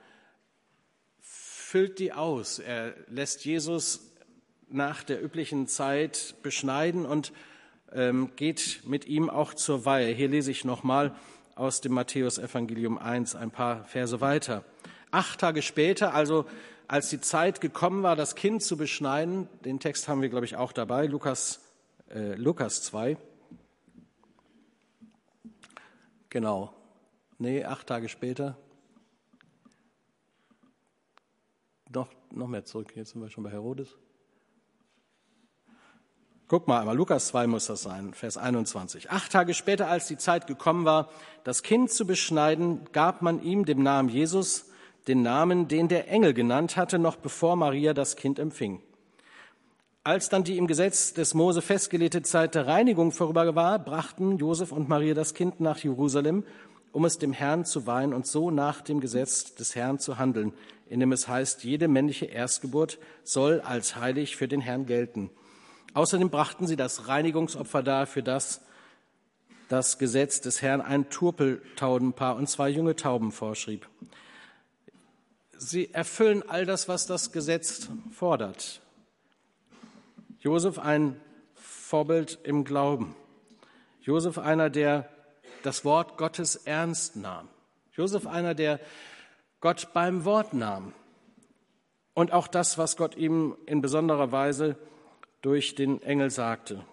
füllt 1.19 1.99
die 1.99 2.13
aus. 2.13 2.59
Er 2.59 2.93
lässt 3.07 3.47
Jesus 3.47 4.13
nach 4.69 5.03
der 5.03 5.25
üblichen 5.25 5.67
Zeit 5.67 6.35
beschneiden 6.43 7.07
und 7.07 7.33
ähm, 7.91 8.33
geht 8.37 8.83
mit 8.85 9.07
ihm 9.07 9.31
auch 9.31 9.55
zur 9.55 9.87
Weihe. 9.87 10.13
Hier 10.13 10.29
lese 10.29 10.51
ich 10.51 10.63
nochmal 10.63 11.17
aus 11.55 11.81
dem 11.81 11.95
Matthäus-Evangelium 11.95 12.99
1 12.99 13.35
ein 13.35 13.51
paar 13.51 13.85
Verse 13.85 14.21
weiter. 14.21 14.63
Acht 15.11 15.41
Tage 15.41 15.63
später, 15.63 16.13
also 16.13 16.45
als 16.87 17.09
die 17.09 17.23
Zeit 17.23 17.63
gekommen 17.63 18.03
war, 18.03 18.15
das 18.15 18.35
Kind 18.35 18.63
zu 18.63 18.77
beschneiden, 18.77 19.49
den 19.65 19.81
Text 19.81 20.07
haben 20.07 20.21
wir, 20.21 20.29
glaube 20.29 20.45
ich, 20.45 20.57
auch 20.57 20.73
dabei, 20.73 21.07
Lukas, 21.07 21.63
äh, 22.11 22.35
Lukas 22.35 22.83
2, 22.83 23.17
Genau. 26.31 26.75
Nee, 27.39 27.65
acht 27.65 27.87
Tage 27.87 28.09
später. 28.09 28.57
Noch, 31.91 32.09
noch 32.31 32.49
mehr 32.49 32.65
zurück. 32.65 32.95
Jetzt 32.95 33.13
sind 33.13 33.23
wir 33.23 33.31
schon 33.31 33.45
bei 33.45 33.51
Herodes. 33.51 33.97
Guck 36.49 36.67
mal 36.67 36.81
einmal, 36.81 36.97
Lukas 36.97 37.29
2 37.29 37.47
muss 37.47 37.67
das 37.67 37.83
sein, 37.83 38.15
Vers 38.15 38.39
21. 38.39 39.11
Acht 39.11 39.33
Tage 39.33 39.53
später, 39.53 39.89
als 39.89 40.07
die 40.07 40.17
Zeit 40.17 40.47
gekommen 40.47 40.87
war, 40.87 41.11
das 41.45 41.63
Kind 41.63 41.91
zu 41.91 42.07
beschneiden, 42.07 42.91
gab 42.93 43.21
man 43.21 43.43
ihm 43.43 43.67
dem 43.67 43.83
Namen 43.83 44.09
Jesus 44.09 44.65
den 45.09 45.23
Namen, 45.23 45.69
den 45.69 45.89
der 45.89 46.09
Engel 46.09 46.35
genannt 46.35 46.77
hatte, 46.77 46.99
noch 46.99 47.17
bevor 47.17 47.57
Maria 47.57 47.95
das 47.95 48.17
Kind 48.17 48.39
empfing. 48.39 48.83
Als 50.09 50.31
dann 50.31 50.43
die 50.43 50.57
im 50.57 50.67
Gesetz 50.67 51.13
des 51.13 51.35
Mose 51.35 51.61
festgelegte 51.61 52.23
Zeit 52.23 52.55
der 52.55 52.67
Reinigung 52.67 53.13
vorüber 53.13 53.55
war, 53.55 53.79
brachten 53.79 54.39
Josef 54.39 54.73
und 54.73 54.89
Maria 54.89 55.13
das 55.13 55.35
Kind 55.35 55.61
nach 55.61 55.81
Jerusalem, 55.81 56.45
um 56.93 57.05
es 57.05 57.19
dem 57.19 57.35
Herrn 57.35 57.67
zu 57.67 57.87
weihen 57.87 58.15
und 58.15 58.27
so 58.27 58.51
nach 58.51 58.81
dem 58.81 59.01
Gesetz 59.01 59.55
des 59.55 59.75
Herrn 59.75 59.99
zu 59.99 60.17
handeln, 60.17 60.55
in 60.89 61.01
dem 61.01 61.13
es 61.13 61.29
heißt, 61.29 61.63
jede 61.63 61.89
männliche 61.89 62.25
Erstgeburt 62.25 62.99
soll 63.23 63.61
als 63.61 63.97
heilig 63.97 64.37
für 64.37 64.49
den 64.49 64.63
Herrn 64.63 64.87
gelten. 64.87 65.29
Außerdem 65.93 66.31
brachten 66.31 66.67
sie 66.67 66.77
das 66.77 67.09
Reinigungsopfer 67.09 67.83
dar, 67.83 68.07
für 68.07 68.23
das 68.23 68.63
das 69.69 69.99
Gesetz 69.99 70.41
des 70.41 70.63
Herrn 70.63 70.81
ein 70.81 71.11
Turpeltaubenpaar 71.11 72.37
und 72.37 72.49
zwei 72.49 72.71
junge 72.71 72.97
Tauben 72.97 73.31
vorschrieb. 73.31 73.87
Sie 75.59 75.93
erfüllen 75.93 76.43
all 76.49 76.65
das, 76.65 76.89
was 76.89 77.05
das 77.05 77.31
Gesetz 77.31 77.91
fordert. 78.11 78.81
Josef 80.41 80.79
ein 80.79 81.21
Vorbild 81.55 82.39
im 82.45 82.65
Glauben. 82.65 83.17
Josef 84.03 84.39
einer, 84.39 84.71
der 84.71 85.09
das 85.63 85.85
Wort 85.85 86.17
Gottes 86.17 86.57
ernst 86.57 87.17
nahm. 87.17 87.49
Josef 87.93 88.27
einer, 88.27 88.55
der 88.55 88.81
Gott 89.61 89.89
beim 89.93 90.25
Wort 90.25 90.55
nahm. 90.55 90.95
Und 92.15 92.33
auch 92.33 92.49
das, 92.49 92.79
was 92.79 92.97
Gott 92.97 93.17
ihm 93.17 93.57
in 93.67 93.81
besonderer 93.81 94.33
Weise 94.33 94.77
durch 95.43 95.75
den 95.75 96.03
Engel 96.03 96.31
sagte. 96.31 96.85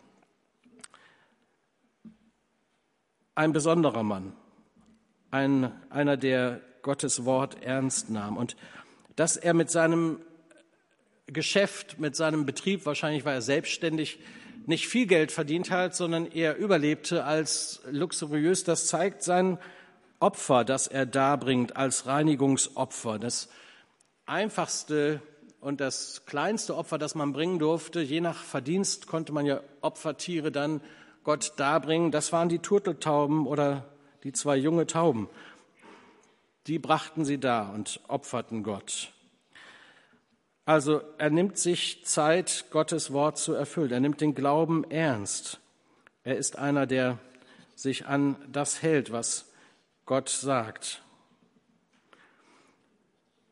Ein 3.35 3.53
besonderer 3.53 4.03
Mann, 4.03 4.33
ein, 5.29 5.71
einer, 5.89 6.17
der 6.17 6.61
Gottes 6.81 7.25
Wort 7.25 7.61
ernst 7.63 8.09
nahm. 8.09 8.37
Und 8.37 8.55
dass 9.15 9.37
er 9.37 9.53
mit 9.53 9.69
seinem 9.69 10.19
Geschäft, 11.27 11.99
mit 11.99 12.15
seinem 12.15 12.45
Betrieb, 12.45 12.85
wahrscheinlich 12.85 13.25
war 13.25 13.33
er 13.33 13.41
selbstständig, 13.41 14.19
nicht 14.67 14.87
viel 14.87 15.05
Geld 15.05 15.31
verdient 15.31 15.71
hat, 15.71 15.95
sondern 15.95 16.25
eher 16.25 16.57
überlebte 16.57 17.23
als 17.23 17.81
luxuriös. 17.89 18.63
Das 18.63 18.87
zeigt 18.87 19.23
sein 19.23 19.57
Opfer, 20.19 20.63
das 20.63 20.87
er 20.87 21.05
darbringt 21.05 21.75
als 21.77 22.05
Reinigungsopfer. 22.05 23.19
Das 23.19 23.49
einfachste 24.25 25.21
und 25.59 25.81
das 25.81 26.25
kleinste 26.25 26.75
Opfer, 26.75 26.97
das 26.97 27.15
man 27.15 27.33
bringen 27.33 27.59
durfte, 27.59 28.01
je 28.01 28.21
nach 28.21 28.43
Verdienst 28.43 29.07
konnte 29.07 29.33
man 29.33 29.45
ja 29.45 29.61
Opfertiere 29.81 30.51
dann 30.51 30.81
Gott 31.23 31.53
darbringen. 31.57 32.11
Das 32.11 32.31
waren 32.31 32.49
die 32.49 32.59
Turteltauben 32.59 33.47
oder 33.47 33.85
die 34.23 34.31
zwei 34.31 34.55
junge 34.57 34.87
Tauben. 34.87 35.29
Die 36.67 36.79
brachten 36.79 37.25
sie 37.25 37.39
da 37.39 37.69
und 37.69 37.99
opferten 38.07 38.63
Gott. 38.63 39.11
Also 40.65 41.01
er 41.19 41.29
nimmt 41.29 41.59
sich 41.59 42.03
Zeit, 42.05 42.65
Gottes 42.71 43.13
Wort 43.13 43.37
zu 43.37 43.53
erfüllen. 43.53 43.91
Er 43.91 43.99
nimmt 43.99 44.19
den 44.19 44.33
Glauben 44.33 44.83
ernst. 44.89 45.59
Er 46.23 46.37
ist 46.37 46.57
einer, 46.57 46.87
der 46.87 47.19
sich 47.75 48.07
an 48.07 48.35
das 48.51 48.81
hält, 48.81 49.11
was 49.11 49.51
Gott 50.07 50.29
sagt. 50.29 51.03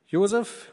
Josef, 0.07 0.71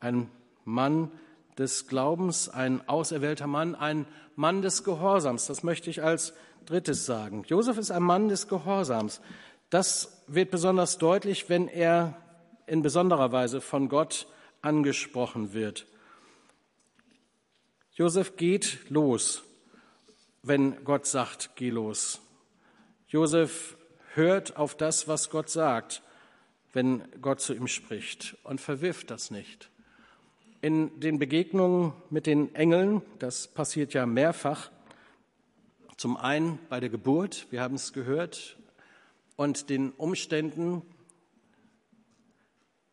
ein 0.00 0.30
Mann 0.64 1.10
des 1.58 1.88
Glaubens, 1.88 2.48
ein 2.48 2.88
auserwählter 2.88 3.46
Mann, 3.46 3.74
ein 3.74 4.06
Mann 4.34 4.62
des 4.62 4.82
Gehorsams. 4.82 5.46
Das 5.46 5.62
möchte 5.62 5.90
ich 5.90 6.02
als 6.02 6.32
drittes 6.64 7.04
sagen. 7.04 7.44
Josef 7.46 7.76
ist 7.76 7.90
ein 7.90 8.02
Mann 8.02 8.28
des 8.28 8.48
Gehorsams. 8.48 9.20
Das 9.68 10.22
wird 10.26 10.50
besonders 10.50 10.96
deutlich, 10.96 11.50
wenn 11.50 11.68
er 11.68 12.16
in 12.66 12.80
besonderer 12.80 13.32
Weise 13.32 13.60
von 13.60 13.90
Gott 13.90 14.26
angesprochen 14.62 15.52
wird. 15.52 15.86
Josef 17.94 18.36
geht 18.36 18.78
los, 18.88 19.42
wenn 20.42 20.82
Gott 20.84 21.06
sagt, 21.06 21.50
geh 21.56 21.70
los. 21.70 22.20
Josef 23.08 23.76
hört 24.14 24.56
auf 24.56 24.76
das, 24.76 25.08
was 25.08 25.28
Gott 25.28 25.50
sagt, 25.50 26.02
wenn 26.72 27.02
Gott 27.20 27.40
zu 27.40 27.54
ihm 27.54 27.68
spricht 27.68 28.36
und 28.44 28.60
verwirft 28.60 29.10
das 29.10 29.30
nicht. 29.30 29.68
In 30.62 31.00
den 31.00 31.18
Begegnungen 31.18 31.92
mit 32.08 32.26
den 32.26 32.54
Engeln, 32.54 33.02
das 33.18 33.48
passiert 33.48 33.92
ja 33.92 34.06
mehrfach, 34.06 34.70
zum 35.96 36.16
einen 36.16 36.58
bei 36.68 36.80
der 36.80 36.88
Geburt, 36.88 37.46
wir 37.50 37.60
haben 37.60 37.74
es 37.74 37.92
gehört, 37.92 38.56
und 39.36 39.70
den 39.70 39.90
Umständen, 39.90 40.82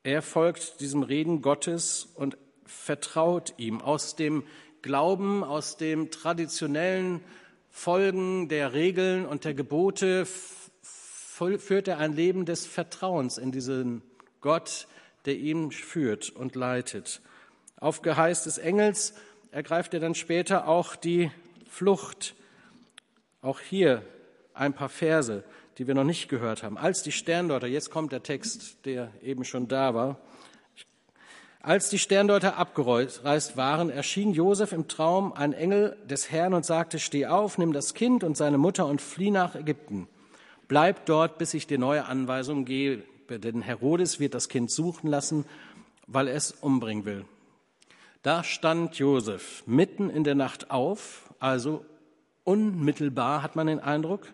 er 0.03 0.21
folgt 0.21 0.79
diesem 0.79 1.03
Reden 1.03 1.41
Gottes 1.41 2.07
und 2.15 2.37
vertraut 2.65 3.53
ihm 3.57 3.81
aus 3.81 4.15
dem 4.15 4.43
Glauben, 4.81 5.43
aus 5.43 5.77
dem 5.77 6.09
traditionellen 6.11 7.21
Folgen 7.69 8.47
der 8.47 8.73
Regeln 8.73 9.25
und 9.25 9.43
der 9.43 9.53
Gebote 9.53 10.25
führt 10.25 11.87
er 11.87 11.97
ein 11.97 12.13
Leben 12.13 12.45
des 12.45 12.65
Vertrauens 12.65 13.37
in 13.37 13.51
diesen 13.51 14.01
Gott, 14.41 14.87
der 15.25 15.35
ihn 15.35 15.71
führt 15.71 16.29
und 16.29 16.55
leitet. 16.55 17.21
Auf 17.77 18.01
Geheiß 18.01 18.43
des 18.43 18.57
Engels 18.57 19.13
ergreift 19.51 19.93
er 19.93 19.99
dann 19.99 20.15
später 20.15 20.67
auch 20.67 20.95
die 20.95 21.31
Flucht. 21.69 22.35
Auch 23.41 23.59
hier 23.59 24.01
ein 24.53 24.73
paar 24.73 24.89
Verse, 24.89 25.43
die 25.79 25.87
wir 25.87 25.95
noch 25.95 26.03
nicht 26.03 26.27
gehört 26.27 26.61
haben. 26.61 26.77
Als 26.77 27.03
die 27.03 27.13
Sterndeuter, 27.13 27.65
jetzt 27.65 27.89
kommt 27.89 28.11
der 28.11 28.21
Text, 28.21 28.85
der 28.85 29.11
eben 29.23 29.45
schon 29.45 29.69
da 29.69 29.95
war. 29.95 30.17
Als 31.61 31.89
die 31.89 31.99
Sterndeuter 31.99 32.57
abgereist 32.57 33.55
waren, 33.55 33.89
erschien 33.89 34.33
Josef 34.33 34.73
im 34.73 34.89
Traum 34.89 35.31
ein 35.31 35.53
Engel 35.53 35.95
des 36.05 36.31
Herrn 36.31 36.53
und 36.53 36.65
sagte, 36.65 36.99
steh 36.99 37.27
auf, 37.27 37.57
nimm 37.57 37.71
das 37.71 37.93
Kind 37.93 38.25
und 38.25 38.35
seine 38.35 38.57
Mutter 38.57 38.85
und 38.87 39.01
flieh 39.01 39.31
nach 39.31 39.55
Ägypten. 39.55 40.09
Bleib 40.67 41.05
dort, 41.05 41.37
bis 41.37 41.53
ich 41.53 41.65
dir 41.65 41.79
neue 41.79 42.05
Anweisungen 42.05 42.65
gebe, 42.65 43.39
denn 43.39 43.61
Herodes 43.61 44.19
wird 44.19 44.33
das 44.33 44.49
Kind 44.49 44.71
suchen 44.71 45.09
lassen, 45.09 45.45
weil 46.07 46.27
er 46.27 46.35
es 46.35 46.51
umbringen 46.51 47.05
will. 47.05 47.25
Da 48.21 48.43
stand 48.43 48.95
Josef 48.95 49.63
mitten 49.65 50.09
in 50.09 50.25
der 50.25 50.35
Nacht 50.35 50.71
auf, 50.71 51.33
also 51.39 51.85
unmittelbar 52.43 53.43
hat 53.43 53.55
man 53.55 53.67
den 53.67 53.79
Eindruck, 53.79 54.27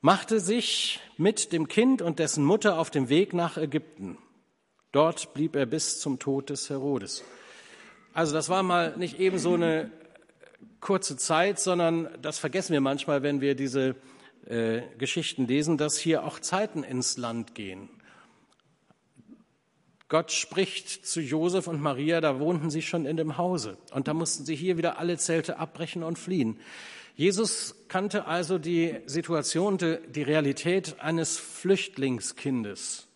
machte 0.00 0.40
sich 0.40 1.00
mit 1.16 1.52
dem 1.52 1.68
Kind 1.68 2.02
und 2.02 2.18
dessen 2.18 2.44
Mutter 2.44 2.78
auf 2.78 2.90
dem 2.90 3.08
Weg 3.08 3.34
nach 3.34 3.56
Ägypten. 3.56 4.18
Dort 4.92 5.34
blieb 5.34 5.56
er 5.56 5.66
bis 5.66 6.00
zum 6.00 6.18
Tod 6.18 6.50
des 6.50 6.70
Herodes. 6.70 7.24
Also 8.14 8.32
das 8.32 8.48
war 8.48 8.62
mal 8.62 8.96
nicht 8.96 9.18
eben 9.18 9.38
so 9.38 9.54
eine 9.54 9.90
kurze 10.80 11.16
Zeit, 11.16 11.58
sondern 11.58 12.08
das 12.22 12.38
vergessen 12.38 12.72
wir 12.72 12.80
manchmal, 12.80 13.22
wenn 13.22 13.40
wir 13.40 13.54
diese 13.54 13.96
äh, 14.46 14.82
Geschichten 14.96 15.46
lesen, 15.46 15.76
dass 15.76 15.98
hier 15.98 16.24
auch 16.24 16.38
Zeiten 16.38 16.82
ins 16.84 17.16
Land 17.16 17.54
gehen. 17.54 17.90
Gott 20.08 20.32
spricht 20.32 21.04
zu 21.04 21.20
Josef 21.20 21.66
und 21.66 21.82
Maria, 21.82 22.22
da 22.22 22.40
wohnten 22.40 22.70
sie 22.70 22.80
schon 22.80 23.04
in 23.04 23.18
dem 23.18 23.36
Hause. 23.36 23.76
Und 23.92 24.08
da 24.08 24.14
mussten 24.14 24.46
sie 24.46 24.56
hier 24.56 24.78
wieder 24.78 24.98
alle 24.98 25.18
Zelte 25.18 25.58
abbrechen 25.58 26.02
und 26.02 26.18
fliehen. 26.18 26.58
Jesus 27.18 27.74
kannte 27.88 28.26
also 28.26 28.58
die 28.58 28.94
Situation, 29.06 29.76
die 29.76 30.22
Realität 30.22 31.00
eines 31.00 31.36
Flüchtlingskindes. 31.36 33.08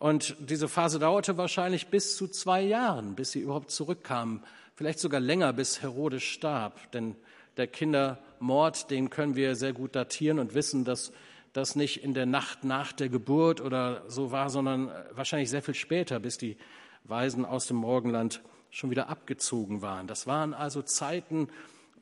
Und 0.00 0.34
diese 0.40 0.66
Phase 0.66 0.98
dauerte 0.98 1.38
wahrscheinlich 1.38 1.86
bis 1.86 2.16
zu 2.16 2.26
zwei 2.26 2.60
Jahren, 2.60 3.14
bis 3.14 3.30
sie 3.30 3.38
überhaupt 3.38 3.70
zurückkamen. 3.70 4.42
Vielleicht 4.74 4.98
sogar 4.98 5.20
länger, 5.20 5.52
bis 5.52 5.80
Herodes 5.80 6.24
starb. 6.24 6.90
Denn 6.90 7.14
der 7.56 7.68
Kindermord, 7.68 8.90
den 8.90 9.10
können 9.10 9.36
wir 9.36 9.54
sehr 9.54 9.74
gut 9.74 9.94
datieren 9.94 10.40
und 10.40 10.54
wissen, 10.54 10.84
dass 10.84 11.12
das 11.52 11.76
nicht 11.76 12.02
in 12.02 12.14
der 12.14 12.26
Nacht 12.26 12.64
nach 12.64 12.90
der 12.90 13.10
Geburt 13.10 13.60
oder 13.60 14.02
so 14.08 14.32
war, 14.32 14.50
sondern 14.50 14.88
äh, 14.88 15.04
wahrscheinlich 15.12 15.50
sehr 15.50 15.62
viel 15.62 15.74
später, 15.74 16.18
bis 16.18 16.36
die 16.36 16.56
Weisen 17.04 17.44
aus 17.44 17.68
dem 17.68 17.76
Morgenland 17.76 18.42
schon 18.70 18.90
wieder 18.90 19.08
abgezogen 19.08 19.82
waren. 19.82 20.08
Das 20.08 20.26
waren 20.26 20.52
also 20.52 20.82
Zeiten, 20.82 21.48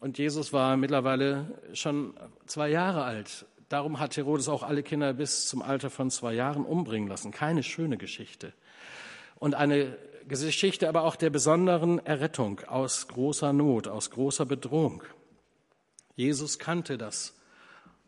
und 0.00 0.18
Jesus 0.18 0.52
war 0.52 0.76
mittlerweile 0.76 1.58
schon 1.72 2.14
zwei 2.46 2.68
Jahre 2.68 3.04
alt. 3.04 3.46
Darum 3.68 3.98
hat 3.98 4.16
Herodes 4.16 4.48
auch 4.48 4.62
alle 4.62 4.82
Kinder 4.82 5.12
bis 5.12 5.46
zum 5.46 5.60
Alter 5.60 5.90
von 5.90 6.10
zwei 6.10 6.34
Jahren 6.34 6.64
umbringen 6.64 7.08
lassen. 7.08 7.32
Keine 7.32 7.62
schöne 7.62 7.98
Geschichte. 7.98 8.52
Und 9.36 9.54
eine 9.54 9.98
Geschichte 10.26 10.88
aber 10.88 11.02
auch 11.02 11.16
der 11.16 11.30
besonderen 11.30 12.04
Errettung 12.04 12.60
aus 12.66 13.08
großer 13.08 13.52
Not, 13.52 13.88
aus 13.88 14.10
großer 14.10 14.46
Bedrohung. 14.46 15.02
Jesus 16.16 16.58
kannte 16.58 16.98
das. 16.98 17.34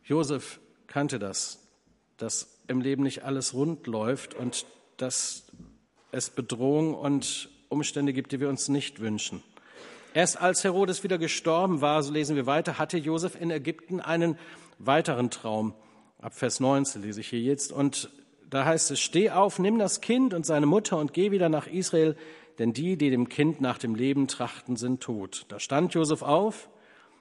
Josef 0.04 0.60
kannte 0.86 1.18
das, 1.18 1.66
dass 2.16 2.58
im 2.68 2.80
Leben 2.80 3.02
nicht 3.02 3.24
alles 3.24 3.54
rund 3.54 3.86
läuft 3.86 4.34
und 4.34 4.66
dass 4.96 5.44
es 6.12 6.30
Bedrohung 6.30 6.94
und 6.94 7.48
Umstände 7.68 8.12
gibt, 8.12 8.32
die 8.32 8.40
wir 8.40 8.48
uns 8.48 8.68
nicht 8.68 9.00
wünschen. 9.00 9.42
Erst 10.12 10.40
als 10.40 10.64
Herodes 10.64 11.04
wieder 11.04 11.18
gestorben 11.18 11.80
war, 11.82 12.02
so 12.02 12.12
lesen 12.12 12.34
wir 12.34 12.46
weiter, 12.46 12.78
hatte 12.78 12.98
Josef 12.98 13.40
in 13.40 13.50
Ägypten 13.52 14.00
einen 14.00 14.36
weiteren 14.78 15.30
Traum. 15.30 15.72
Ab 16.18 16.34
Vers 16.34 16.58
19 16.58 17.02
lese 17.02 17.20
ich 17.20 17.28
hier 17.28 17.40
jetzt. 17.40 17.70
Und 17.70 18.10
da 18.48 18.64
heißt 18.64 18.90
es, 18.90 18.98
steh 18.98 19.30
auf, 19.30 19.60
nimm 19.60 19.78
das 19.78 20.00
Kind 20.00 20.34
und 20.34 20.44
seine 20.44 20.66
Mutter 20.66 20.98
und 20.98 21.14
geh 21.14 21.30
wieder 21.30 21.48
nach 21.48 21.68
Israel, 21.68 22.16
denn 22.58 22.72
die, 22.72 22.96
die 22.96 23.10
dem 23.10 23.28
Kind 23.28 23.60
nach 23.60 23.78
dem 23.78 23.94
Leben 23.94 24.26
trachten, 24.26 24.74
sind 24.74 25.00
tot. 25.00 25.46
Da 25.48 25.60
stand 25.60 25.94
Josef 25.94 26.22
auf 26.22 26.68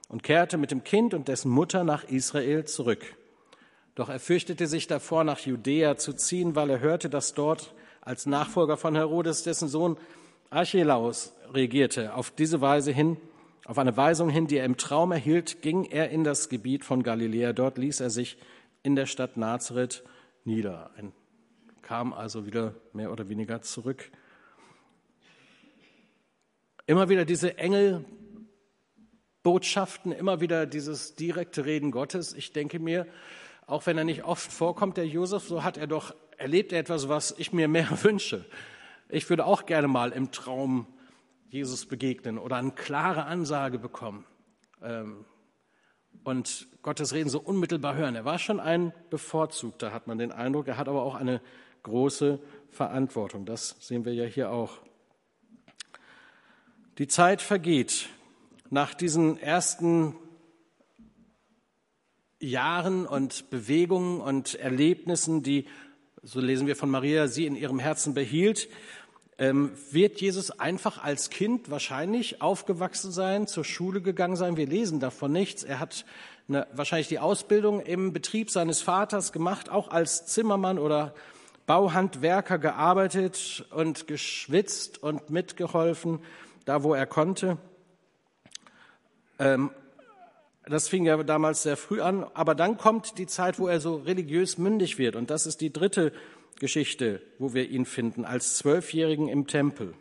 und 0.08 0.24
kehrte 0.24 0.58
mit 0.58 0.72
dem 0.72 0.84
Kind 0.84 1.14
und 1.14 1.28
dessen 1.28 1.52
Mutter 1.52 1.84
nach 1.84 2.06
Israel 2.06 2.66
zurück. 2.66 3.16
Doch 3.94 4.10
er 4.10 4.20
fürchtete 4.20 4.66
sich 4.66 4.88
davor, 4.88 5.24
nach 5.24 5.40
Judäa 5.40 5.98
zu 5.98 6.14
ziehen, 6.14 6.56
weil 6.56 6.72
er 6.72 6.80
hörte, 6.80 7.10
dass 7.10 7.36
dort 7.36 7.76
als 8.02 8.26
Nachfolger 8.26 8.78
von 8.78 8.96
Herodes 8.96 9.44
dessen 9.44 9.68
Sohn 9.68 9.98
Archelaus 10.50 11.34
regierte. 11.54 12.14
Auf 12.14 12.32
diese 12.32 12.62
Weise 12.62 12.92
hin, 12.92 13.18
auf 13.66 13.78
eine 13.78 13.96
Weisung 13.96 14.30
hin, 14.30 14.48
die 14.48 14.58
er 14.58 14.66
im 14.66 14.78
Traum 14.78 15.12
erhielt, 15.12 15.62
ging 15.62 15.86
er 15.86 16.10
in 16.10 16.24
das 16.24 16.50
Gebiet 16.50 16.84
von 16.84 17.04
Galiläa. 17.04 17.54
Dort 17.54 17.78
ließ 17.78 18.00
er 18.00 18.10
sich 18.10 18.38
in 18.84 18.96
der 18.96 19.06
Stadt 19.06 19.38
Nazareth 19.38 20.04
nieder. 20.44 20.92
Er 20.98 21.12
kam 21.82 22.14
also 22.14 22.46
wieder 22.46 22.76
mehr 22.94 23.12
oder 23.12 23.30
weniger 23.30 23.62
zurück. 23.62 24.12
Immer 26.86 27.10
wieder 27.10 27.26
diese 27.26 27.58
Engelbotschaften, 27.60 30.12
immer 30.12 30.42
wieder 30.42 30.66
dieses 30.66 31.16
direkte 31.16 31.66
Reden 31.66 31.92
Gottes. 31.92 32.34
Ich 32.34 32.54
denke 32.54 32.80
mir, 32.80 33.06
auch 33.68 33.86
wenn 33.86 34.00
er 34.00 34.04
nicht 34.04 34.24
oft 34.24 34.52
vorkommt, 34.52 34.98
der 34.98 35.06
Josef, 35.06 35.48
so 35.48 35.64
hat 35.64 35.78
er 35.78 35.86
doch 35.86 36.16
erlebt 36.38 36.74
etwas, 36.74 37.08
was 37.10 37.36
ich 37.38 37.54
mir 37.54 37.68
mehr 37.68 37.88
wünsche. 38.04 38.46
Ich 39.10 39.30
würde 39.30 39.46
auch 39.46 39.68
gerne 39.68 39.88
mal 39.88 40.12
im 40.12 40.32
Traum 40.32 40.88
Jesus 41.50 41.86
begegnen 41.86 42.38
oder 42.38 42.58
eine 42.58 42.72
klare 42.72 43.26
Ansage 43.26 43.80
bekommen 43.80 44.26
ähm, 44.84 45.26
und 46.24 46.68
Gottes 46.84 47.14
Reden 47.14 47.30
so 47.30 47.40
unmittelbar 47.40 47.96
hören. 47.96 48.16
Er 48.16 48.26
war 48.26 48.38
schon 48.38 48.60
ein 48.60 48.94
Bevorzugter, 49.10 49.92
hat 49.92 50.06
man 50.08 50.18
den 50.20 50.32
Eindruck. 50.32 50.68
Er 50.68 50.78
hat 50.78 50.88
aber 50.88 51.02
auch 51.02 51.16
eine 51.16 51.42
große 51.84 52.40
Verantwortung. 52.70 53.46
Das 53.46 53.76
sehen 53.80 54.06
wir 54.06 54.14
ja 54.14 54.26
hier 54.26 54.52
auch. 54.52 54.80
Die 56.98 57.08
Zeit 57.08 57.42
vergeht. 57.42 58.10
Nach 58.70 58.94
diesen 58.94 59.40
ersten 59.40 60.16
Jahren 62.40 63.08
und 63.08 63.50
Bewegungen 63.50 64.22
und 64.22 64.54
Erlebnissen, 64.56 65.42
die, 65.42 65.66
so 66.22 66.40
lesen 66.40 66.68
wir 66.68 66.76
von 66.76 66.90
Maria, 66.90 67.28
sie 67.28 67.48
in 67.48 67.56
ihrem 67.56 67.80
Herzen 67.80 68.14
behielt, 68.14 68.70
ähm, 69.40 69.72
wird 69.92 70.20
Jesus 70.20 70.52
einfach 70.52 71.02
als 71.02 71.30
Kind 71.30 71.72
wahrscheinlich 71.72 72.42
aufgewachsen 72.42 73.12
sein, 73.12 73.48
zur 73.48 73.64
Schule 73.64 74.02
gegangen 74.02 74.36
sein. 74.36 74.58
Wir 74.58 74.68
lesen 74.68 75.00
davon 75.00 75.32
nichts. 75.32 75.64
Er 75.64 75.80
hat 75.80 76.06
eine, 76.50 76.68
wahrscheinlich 76.74 77.08
die 77.08 77.20
Ausbildung 77.20 77.80
im 77.80 78.12
Betrieb 78.12 78.52
seines 78.52 78.82
Vaters 78.82 79.32
gemacht, 79.32 79.70
auch 79.70 79.88
als 79.92 80.26
Zimmermann 80.26 80.78
oder 80.78 81.16
Bauhandwerker 81.68 82.58
gearbeitet 82.58 83.66
und 83.72 84.08
geschwitzt 84.08 85.02
und 85.02 85.30
mitgeholfen, 85.30 86.20
da 86.66 86.84
wo 86.84 86.94
er 86.94 87.06
konnte. 87.06 87.58
Ähm, 89.40 89.72
das 90.70 90.88
fing 90.88 91.06
ja 91.06 91.22
damals 91.24 91.64
sehr 91.64 91.78
früh 91.78 92.02
an, 92.02 92.26
aber 92.34 92.56
dann 92.56 92.78
kommt 92.78 93.18
die 93.18 93.28
Zeit, 93.28 93.60
wo 93.60 93.68
er 93.68 93.80
so 93.80 93.96
religiös 93.96 94.58
mündig 94.58 94.98
wird. 94.98 95.16
Und 95.16 95.30
das 95.30 95.46
ist 95.46 95.62
die 95.62 95.74
dritte 95.74 96.12
Geschichte, 96.60 97.22
wo 97.40 97.54
wir 97.54 97.70
ihn 97.70 97.86
finden, 97.86 98.26
als 98.26 98.56
Zwölfjährigen 98.58 99.28
im 99.28 99.48
Tempel. 99.48 99.94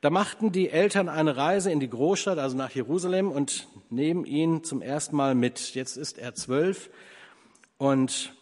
Da 0.00 0.10
machten 0.10 0.52
die 0.52 0.68
Eltern 0.68 1.08
eine 1.08 1.36
Reise 1.36 1.70
in 1.70 1.80
die 1.80 1.88
Großstadt, 1.88 2.38
also 2.38 2.56
nach 2.56 2.70
Jerusalem, 2.70 3.30
und 3.30 3.68
nehmen 3.90 4.24
ihn 4.24 4.62
zum 4.62 4.82
ersten 4.82 5.16
Mal 5.16 5.34
mit. 5.34 5.74
Jetzt 5.74 5.96
ist 5.96 6.18
er 6.18 6.34
zwölf 6.34 6.90
und 7.78 8.34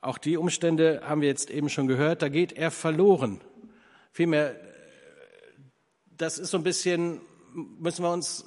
auch 0.00 0.18
die 0.18 0.36
Umstände 0.36 1.02
haben 1.04 1.20
wir 1.20 1.28
jetzt 1.28 1.50
eben 1.50 1.68
schon 1.68 1.86
gehört, 1.86 2.22
da 2.22 2.28
geht 2.28 2.52
er 2.52 2.70
verloren. 2.70 3.40
Vielmehr, 4.12 4.54
das 6.16 6.38
ist 6.38 6.50
so 6.50 6.58
ein 6.58 6.62
bisschen, 6.62 7.20
müssen 7.56 8.04
wir 8.04 8.12
uns 8.12 8.44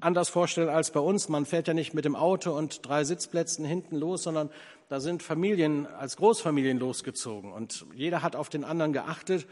anders 0.00 0.28
vorstellen 0.28 0.68
als 0.68 0.90
bei 0.90 1.00
uns. 1.00 1.28
Man 1.28 1.46
fährt 1.46 1.66
ja 1.66 1.74
nicht 1.74 1.94
mit 1.94 2.04
dem 2.04 2.14
Auto 2.14 2.56
und 2.56 2.86
drei 2.86 3.04
Sitzplätzen 3.04 3.64
hinten 3.64 3.96
los, 3.96 4.22
sondern 4.22 4.50
da 4.88 5.00
sind 5.00 5.22
Familien 5.22 5.86
als 5.86 6.16
Großfamilien 6.16 6.78
losgezogen 6.78 7.52
und 7.52 7.86
jeder 7.94 8.22
hat 8.22 8.36
auf 8.36 8.50
den 8.50 8.64
anderen 8.64 8.92
geachtet 8.92 9.46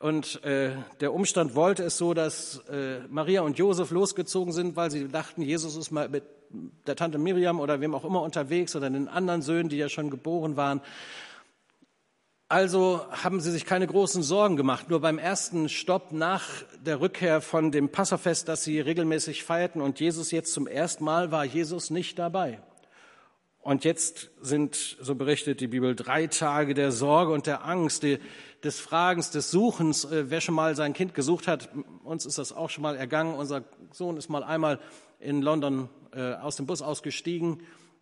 und 0.00 0.44
äh, 0.44 0.70
der 1.00 1.12
Umstand 1.12 1.56
wollte 1.56 1.82
es 1.82 1.98
so, 1.98 2.14
dass 2.14 2.62
äh, 2.70 3.00
Maria 3.08 3.42
und 3.42 3.58
Josef 3.58 3.90
losgezogen 3.90 4.52
sind, 4.52 4.76
weil 4.76 4.92
sie 4.92 5.08
dachten, 5.08 5.42
Jesus 5.42 5.74
ist 5.74 5.90
mal 5.90 6.08
mit 6.08 6.22
der 6.86 6.94
Tante 6.94 7.18
Miriam 7.18 7.58
oder 7.58 7.80
wem 7.80 7.94
auch 7.94 8.04
immer 8.04 8.22
unterwegs 8.22 8.76
oder 8.76 8.88
den 8.88 9.08
anderen 9.08 9.42
Söhnen, 9.42 9.68
die 9.68 9.76
ja 9.76 9.88
schon 9.88 10.08
geboren 10.08 10.56
waren. 10.56 10.80
Also 12.50 13.04
haben 13.10 13.40
sie 13.42 13.50
sich 13.50 13.66
keine 13.66 13.86
großen 13.86 14.22
Sorgen 14.22 14.56
gemacht. 14.56 14.88
Nur 14.88 15.00
beim 15.02 15.18
ersten 15.18 15.68
Stopp 15.68 16.12
nach 16.12 16.48
der 16.80 16.98
Rückkehr 16.98 17.42
von 17.42 17.70
dem 17.70 17.90
Passafest, 17.90 18.48
das 18.48 18.64
sie 18.64 18.80
regelmäßig 18.80 19.44
feierten 19.44 19.82
und 19.82 20.00
Jesus 20.00 20.30
jetzt 20.30 20.54
zum 20.54 20.66
ersten 20.66 21.04
Mal 21.04 21.30
war 21.30 21.44
Jesus 21.44 21.90
nicht 21.90 22.18
dabei. 22.18 22.62
Und 23.60 23.84
jetzt 23.84 24.30
sind, 24.40 24.96
so 24.98 25.14
berichtet 25.14 25.60
die 25.60 25.66
Bibel, 25.66 25.94
drei 25.94 26.26
Tage 26.26 26.72
der 26.72 26.90
Sorge 26.90 27.32
und 27.32 27.46
der 27.46 27.66
Angst, 27.66 28.02
die, 28.02 28.18
des 28.64 28.80
Fragens, 28.80 29.30
des 29.30 29.50
Suchens. 29.50 30.06
Äh, 30.06 30.30
wer 30.30 30.40
schon 30.40 30.54
mal 30.54 30.74
sein 30.74 30.94
Kind 30.94 31.12
gesucht 31.12 31.48
hat, 31.48 31.68
uns 32.02 32.24
ist 32.24 32.38
das 32.38 32.54
auch 32.54 32.70
schon 32.70 32.80
mal 32.80 32.96
ergangen. 32.96 33.34
Unser 33.34 33.64
Sohn 33.92 34.16
ist 34.16 34.30
mal 34.30 34.42
einmal 34.42 34.80
in 35.20 35.42
London 35.42 35.90
äh, 36.14 36.32
aus 36.32 36.56
dem 36.56 36.64
Bus 36.64 36.80
ausgestiegen, 36.80 37.60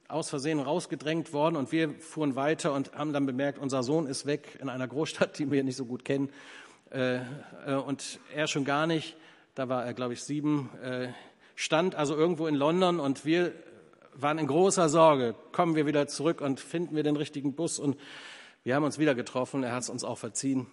aus 0.09 0.31
Versehen 0.31 0.61
rausgedrängt 0.61 1.33
worden 1.33 1.57
und 1.57 1.73
wir 1.73 1.90
fuhren 2.01 2.37
weiter 2.37 2.73
und 2.73 2.92
haben 2.95 3.12
dann 3.12 3.27
bemerkt, 3.27 3.59
unser 3.59 3.83
Sohn 3.83 4.07
ist 4.07 4.27
weg 4.27 4.59
in 4.61 4.69
einer 4.69 4.87
Großstadt, 4.88 5.38
die 5.38 5.51
wir 5.51 5.64
nicht 5.64 5.77
so 5.77 5.85
gut 5.85 6.05
kennen 6.05 6.31
äh, 6.90 7.16
äh, 7.16 7.75
und 7.85 8.21
er 8.35 8.47
schon 8.47 8.64
gar 8.64 8.87
nicht. 8.87 9.16
Da 9.55 9.69
war 9.69 9.85
er, 9.85 9.95
glaube 9.95 10.12
ich, 10.12 10.23
sieben, 10.23 10.71
äh, 10.83 11.09
stand 11.55 11.95
also 11.95 12.14
irgendwo 12.14 12.47
in 12.47 12.55
London 12.55 13.01
und 13.01 13.25
wir 13.25 13.53
waren 14.14 14.38
in 14.38 14.47
großer 14.47 14.88
Sorge. 14.88 15.35
Kommen 15.53 15.75
wir 15.75 15.87
wieder 15.87 16.07
zurück 16.07 16.40
und 16.40 16.61
finden 16.61 16.95
wir 16.95 17.03
den 17.03 17.16
richtigen 17.16 17.55
Bus? 17.55 17.79
Und 17.79 17.97
wir 18.64 18.75
haben 18.75 18.85
uns 18.85 18.99
wieder 18.99 19.14
getroffen. 19.14 19.62
Er 19.62 19.73
hat 19.73 19.83
es 19.83 19.90
uns 19.90 20.05
auch 20.05 20.19
verziehen, 20.19 20.66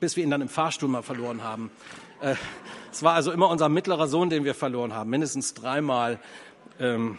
bis 0.00 0.16
wir 0.16 0.24
ihn 0.24 0.30
dann 0.30 0.40
im 0.40 0.48
Fahrstuhl 0.48 0.88
mal 0.88 1.02
verloren 1.02 1.42
haben. 1.42 1.70
Äh, 2.20 2.34
es 2.90 3.02
war 3.02 3.14
also 3.14 3.32
immer 3.32 3.48
unser 3.48 3.68
mittlerer 3.68 4.08
Sohn, 4.08 4.28
den 4.28 4.44
wir 4.44 4.54
verloren 4.54 4.92
haben, 4.92 5.10
mindestens 5.10 5.54
dreimal. 5.54 6.18
Ähm, 6.78 7.18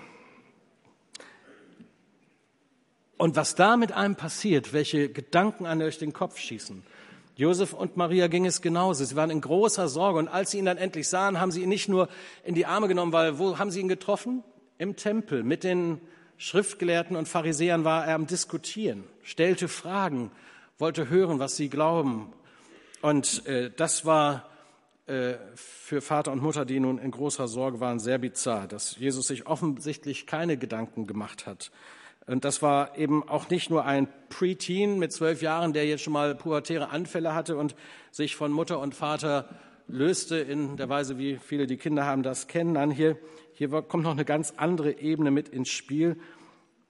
und 3.24 3.38
was 3.38 3.56
da 3.56 3.78
mit 3.78 3.94
einem 3.94 4.16
passiert, 4.16 4.74
welche 4.74 5.08
Gedanken 5.08 5.66
an 5.66 5.82
euch 5.82 5.98
den 5.98 6.12
Kopf 6.12 6.38
schießen. 6.38 6.84
Josef 7.38 7.72
und 7.72 7.96
Maria 7.96 8.28
ging 8.28 8.46
es 8.46 8.62
genauso. 8.62 9.06
Sie 9.06 9.16
waren 9.16 9.30
in 9.30 9.40
großer 9.40 9.88
Sorge. 9.88 10.20
Und 10.20 10.28
als 10.28 10.52
sie 10.52 10.60
ihn 10.60 10.66
dann 10.66 10.78
endlich 10.78 11.08
sahen, 11.08 11.40
haben 11.40 11.52
sie 11.52 11.64
ihn 11.64 11.70
nicht 11.70 11.88
nur 11.88 12.10
in 12.44 12.54
die 12.54 12.66
Arme 12.66 12.90
genommen, 12.90 13.14
weil 13.14 13.40
wo 13.40 13.58
haben 13.58 13.72
sie 13.72 13.80
ihn 13.80 13.88
getroffen? 13.88 14.44
im 14.78 14.98
Tempel 14.98 15.44
mit 15.44 15.64
den 15.64 16.02
Schriftgelehrten 16.38 17.16
und 17.16 17.28
Pharisäern 17.28 17.86
war 17.86 18.06
er 18.06 18.16
am 18.16 18.28
Diskutieren, 18.28 19.06
stellte 19.24 19.70
Fragen, 19.70 20.30
wollte 20.78 21.10
hören, 21.10 21.40
was 21.40 21.56
sie 21.56 21.70
glauben. 21.70 22.34
Und 23.02 23.46
äh, 23.46 23.72
das 23.74 24.06
war 24.06 24.50
äh, 25.06 25.36
für 25.56 26.02
Vater 26.02 26.34
und 26.34 26.42
Mutter, 26.42 26.66
die 26.66 26.80
nun 26.80 26.98
in 26.98 27.12
großer 27.12 27.48
Sorge 27.48 27.80
waren, 27.80 28.00
sehr 28.00 28.18
bizarr, 28.18 28.68
dass 28.68 28.98
Jesus 28.98 29.28
sich 29.28 29.48
offensichtlich 29.48 30.28
keine 30.28 30.58
Gedanken 30.58 31.08
gemacht 31.08 31.46
hat. 31.46 31.72
Und 32.26 32.46
das 32.46 32.62
war 32.62 32.98
eben 32.98 33.28
auch 33.28 33.50
nicht 33.50 33.70
nur 33.70 33.86
ein 33.86 34.08
Preteen 34.30 34.98
mit 34.98 35.12
zwölf 35.12 35.42
Jahren, 35.42 35.74
der 35.74 35.86
jetzt 35.86 36.04
schon 36.04 36.14
mal 36.14 36.36
pubertäre 36.36 36.90
Anfälle 36.90 37.34
hatte 37.34 37.58
und 37.58 37.76
sich 38.12 38.36
von 38.36 38.52
Mutter 38.52 38.80
und 38.80 38.96
Vater 38.96 39.50
löste 39.88 40.38
in 40.38 40.78
der 40.78 40.88
Weise, 40.88 41.18
wie 41.18 41.38
viele 41.38 41.68
die 41.68 41.78
Kinder 41.78 42.06
haben 42.06 42.24
das 42.24 42.48
kennen. 42.48 42.74
Nein, 42.74 42.92
hier 42.92 43.18
hier 43.56 43.70
kommt 43.84 44.04
noch 44.04 44.12
eine 44.12 44.26
ganz 44.26 44.54
andere 44.58 45.00
Ebene 45.00 45.30
mit 45.30 45.50
ins 45.50 45.70
Spiel. 45.70 46.20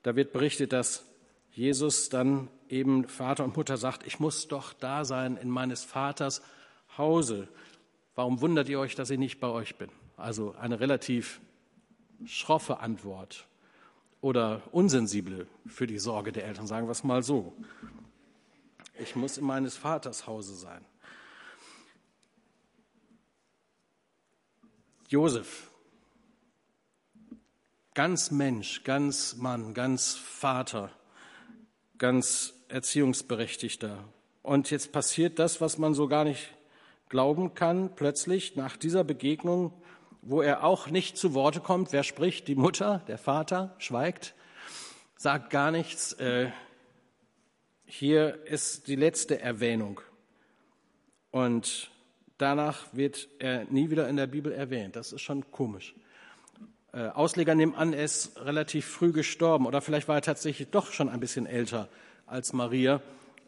Da 0.02 0.16
wird 0.16 0.32
berichtet, 0.32 0.72
dass 0.72 1.06
Jesus 1.52 2.10
dann 2.10 2.50
eben 2.70 3.08
Vater 3.08 3.44
und 3.44 3.56
Mutter 3.58 3.78
sagt, 3.78 4.08
ich 4.08 4.20
muss 4.20 4.48
doch 4.48 4.74
da 4.74 5.04
sein 5.04 5.38
in 5.38 5.50
meines 5.50 5.84
Vaters 5.84 6.42
Hause. 6.98 7.50
Warum 8.16 8.42
wundert 8.42 8.70
ihr 8.70 8.80
euch, 8.80 8.96
dass 8.96 9.10
ich 9.10 9.20
nicht 9.20 9.40
bei 9.40 9.48
euch 9.48 9.76
bin? 9.76 9.90
Also 10.16 10.56
eine 10.56 10.80
relativ 10.80 11.42
schroffe 12.26 12.80
Antwort 12.80 13.46
oder 14.24 14.62
unsensible 14.72 15.48
für 15.68 15.86
die 15.86 16.00
Sorge 16.00 16.32
der 16.32 16.46
Eltern, 16.46 16.66
sagen 16.66 16.88
wir 16.88 16.94
es 16.94 17.04
mal 17.04 17.22
so. 17.22 17.52
Ich 18.98 19.18
muss 19.18 19.38
in 19.38 19.44
meines 19.44 19.76
Vaters 19.76 20.26
Hause 20.28 20.56
sein. 20.56 20.84
Josef 25.10 25.70
Ganz 27.96 28.32
Mensch, 28.32 28.84
ganz 28.84 29.36
Mann, 29.36 29.74
ganz 29.74 30.16
Vater, 30.16 30.90
ganz 31.98 32.54
Erziehungsberechtigter. 32.70 34.06
Und 34.42 34.72
jetzt 34.72 34.94
passiert 34.94 35.38
das, 35.38 35.60
was 35.62 35.78
man 35.78 35.94
so 35.94 36.08
gar 36.08 36.24
nicht 36.24 36.50
glauben 37.10 37.54
kann, 37.54 37.94
plötzlich 37.96 38.56
nach 38.56 38.78
dieser 38.78 39.04
Begegnung, 39.04 39.74
wo 40.26 40.42
er 40.42 40.64
auch 40.64 40.88
nicht 40.88 41.18
zu 41.18 41.34
Worte 41.34 41.60
kommt. 41.60 41.92
Wer 41.92 42.04
spricht? 42.04 42.48
Die 42.48 42.56
Mutter, 42.56 43.02
der 43.08 43.18
Vater, 43.18 43.76
schweigt, 43.78 44.34
sagt 45.18 45.50
gar 45.50 45.72
nichts. 45.72 46.14
Äh, 46.14 46.52
hier 47.86 48.46
ist 48.46 48.88
die 48.88 48.96
letzte 48.96 49.40
Erwähnung. 49.40 50.02
Und 51.32 51.92
danach 52.38 52.86
wird 52.94 53.28
er 53.40 53.66
nie 53.66 53.90
wieder 53.90 54.08
in 54.08 54.16
der 54.16 54.28
Bibel 54.28 54.52
erwähnt. 54.52 54.96
Das 54.96 55.12
ist 55.12 55.22
schon 55.22 55.52
komisch. 55.52 55.94
Äh, 56.94 57.08
Ausleger 57.08 57.56
nehmen 57.56 57.76
an, 57.76 57.94
er 57.94 58.04
ist 58.04 58.40
relativ 58.40 58.86
früh 58.86 59.12
gestorben 59.12 59.66
oder 59.66 59.82
vielleicht 59.82 60.08
war 60.08 60.16
er 60.16 60.22
tatsächlich 60.22 60.70
doch 60.70 60.92
schon 60.92 61.10
ein 61.10 61.20
bisschen 61.20 61.48
älter 61.48 61.90
als 62.28 62.54
Maria 62.54 63.02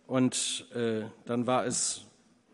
und 0.07 0.65
äh, 0.73 1.03
dann 1.25 1.45
war 1.45 1.65
es 1.65 2.05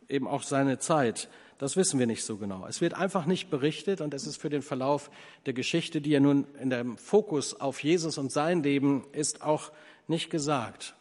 eben 0.09 0.27
auch 0.27 0.43
seine 0.43 0.79
Zeit. 0.79 1.29
Das 1.61 1.77
wissen 1.77 1.99
wir 1.99 2.07
nicht 2.07 2.23
so 2.23 2.37
genau. 2.37 2.65
Es 2.65 2.81
wird 2.81 2.95
einfach 2.95 3.27
nicht 3.27 3.51
berichtet 3.51 4.01
und 4.01 4.15
es 4.15 4.25
ist 4.25 4.37
für 4.37 4.49
den 4.49 4.63
Verlauf 4.63 5.11
der 5.45 5.53
Geschichte, 5.53 6.01
die 6.01 6.09
ja 6.09 6.19
nun 6.19 6.47
in 6.59 6.71
dem 6.71 6.97
Fokus 6.97 7.53
auf 7.61 7.83
Jesus 7.83 8.17
und 8.17 8.31
sein 8.31 8.63
Leben 8.63 9.05
ist, 9.11 9.43
auch 9.43 9.71
nicht 10.07 10.31
gesagt. 10.31 10.95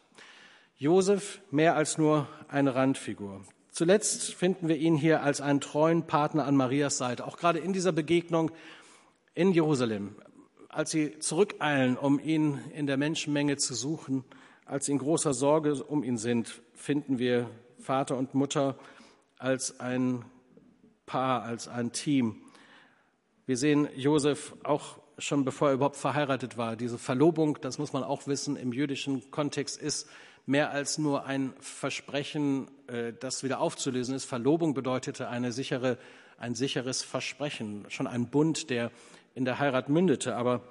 Josef 0.77 1.41
mehr 1.51 1.77
als 1.77 1.97
nur 1.97 2.29
eine 2.47 2.75
Randfigur. 2.75 3.41
Zuletzt 3.71 4.35
finden 4.35 4.69
wir 4.69 4.77
ihn 4.77 4.97
hier 4.97 5.23
als 5.23 5.41
einen 5.41 5.63
treuen 5.63 6.07
Partner 6.07 6.45
an 6.45 6.57
Marias 6.57 6.99
Seite. 6.99 7.27
Auch 7.27 7.39
gerade 7.39 7.59
in 7.59 7.73
dieser 7.73 7.93
Begegnung 7.93 8.51
in 9.33 9.53
Jerusalem, 9.53 10.15
als 10.69 10.91
sie 10.91 11.19
zurückeilen, 11.21 11.97
um 11.97 12.21
ihn 12.21 12.61
in 12.75 12.87
der 12.87 12.99
Menschenmenge 12.99 13.57
zu 13.57 13.75
suchen, 13.75 14.25
als 14.67 14.85
sie 14.85 14.93
in 14.93 14.99
großer 14.99 15.33
Sorge 15.33 15.83
um 15.83 16.05
ihn 16.05 16.19
sind, 16.19 16.61
finden 16.75 17.19
wir 17.19 17.49
Vater 17.79 18.19
und 18.19 18.35
Mutter 18.35 18.77
als 19.39 19.81
ein 19.81 20.23
Paar, 21.11 21.43
als 21.43 21.67
ein 21.67 21.91
Team. 21.91 22.37
Wir 23.45 23.57
sehen 23.57 23.89
Josef 23.97 24.55
auch 24.63 25.01
schon 25.19 25.45
bevor 25.45 25.71
er 25.71 25.75
überhaupt 25.75 25.97
verheiratet 25.97 26.57
war. 26.57 26.77
Diese 26.77 26.99
Verlobung, 26.99 27.59
das 27.61 27.79
muss 27.79 27.93
man 27.93 28.05
auch 28.05 28.29
wissen, 28.29 28.55
im 28.55 28.73
jüdischen 28.73 29.29
Kontext 29.33 29.77
ist 29.77 30.09
mehr 30.47 30.71
als 30.71 30.99
nur 30.99 31.27
ein 31.27 31.53
Versprechen, 31.59 32.69
äh, 32.87 33.13
das 33.19 33.43
wieder 33.43 33.59
aufzulösen 33.59 34.15
ist. 34.15 34.25
Verlobung 34.25 34.73
bedeutete 34.73 35.29
eine 35.29 35.51
sichere, 35.51 35.99
ein 36.39 36.55
sicheres 36.55 37.03
Versprechen, 37.03 37.87
schon 37.89 38.07
ein 38.07 38.29
Bund, 38.29 38.71
der 38.71 38.93
in 39.35 39.45
der 39.45 39.59
Heirat 39.59 39.89
mündete. 39.89 40.37
Aber 40.37 40.63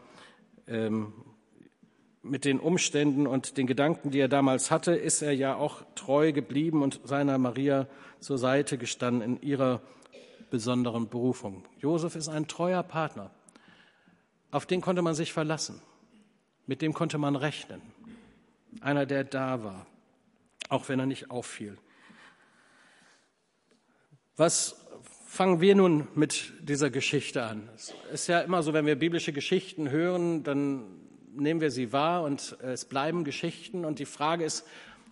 ähm, 0.67 1.11
mit 2.23 2.45
den 2.45 2.61
Umständen 2.61 3.27
und 3.27 3.57
den 3.57 3.67
Gedanken, 3.67 4.11
die 4.11 4.21
er 4.21 4.29
damals 4.29 4.71
hatte, 4.71 4.95
ist 4.95 5.21
er 5.21 5.33
ja 5.33 5.57
auch 5.57 5.83
treu 5.95 6.31
geblieben 6.31 6.81
und 6.81 7.01
seiner 7.03 7.37
Maria 7.37 7.87
zur 8.21 8.37
Seite 8.37 8.77
gestanden 8.77 9.21
in 9.21 9.41
ihrer 9.41 9.81
besonderen 10.49 11.09
Berufung. 11.09 11.63
Josef 11.79 12.15
ist 12.15 12.29
ein 12.29 12.47
treuer 12.47 12.83
Partner. 12.83 13.31
Auf 14.51 14.65
den 14.65 14.81
konnte 14.81 15.01
man 15.01 15.15
sich 15.15 15.33
verlassen. 15.33 15.81
Mit 16.65 16.81
dem 16.81 16.93
konnte 16.93 17.17
man 17.17 17.35
rechnen. 17.35 17.81
Einer, 18.81 19.05
der 19.05 19.23
da 19.23 19.63
war, 19.63 19.87
auch 20.69 20.89
wenn 20.89 20.99
er 20.99 21.05
nicht 21.05 21.31
auffiel. 21.31 21.77
Was 24.37 24.85
fangen 25.25 25.61
wir 25.61 25.75
nun 25.75 26.07
mit 26.15 26.53
dieser 26.61 26.89
Geschichte 26.89 27.43
an? 27.43 27.69
Es 27.75 27.93
ist 28.11 28.27
ja 28.27 28.39
immer 28.41 28.63
so, 28.63 28.73
wenn 28.73 28.85
wir 28.85 28.95
biblische 28.95 29.33
Geschichten 29.33 29.89
hören, 29.89 30.43
dann 30.43 30.85
nehmen 31.33 31.61
wir 31.61 31.71
sie 31.71 31.91
wahr 31.91 32.23
und 32.23 32.57
es 32.61 32.85
bleiben 32.85 33.23
Geschichten. 33.23 33.85
Und 33.85 33.99
die 33.99 34.05
Frage 34.05 34.43
ist, 34.43 34.65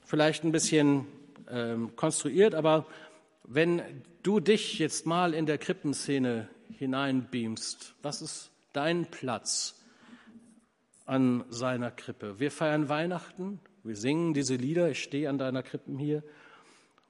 vielleicht 0.04 0.44
ein 0.44 0.52
bisschen 0.52 1.06
ähm, 1.50 1.96
konstruiert, 1.96 2.56
aber 2.56 2.86
wenn 3.44 3.82
du 4.28 4.42
dich 4.42 4.78
jetzt 4.78 5.06
mal 5.06 5.34
in 5.34 5.46
der 5.46 5.58
Krippenszene 5.58 6.50
hineinbeamst, 6.78 7.96
was 8.02 8.22
ist 8.22 8.52
dein 8.74 9.06
Platz 9.06 9.82
an 11.06 11.46
seiner 11.50 11.92
Krippe? 11.92 12.38
Wir 12.38 12.52
feiern 12.52 12.90
Weihnachten, 12.90 13.62
wir 13.86 13.96
singen 13.96 14.34
diese 14.34 14.56
Lieder, 14.56 14.90
ich 14.92 15.02
stehe 15.02 15.30
an 15.30 15.38
deiner 15.38 15.64
Krippen 15.64 15.98
hier. 15.98 16.24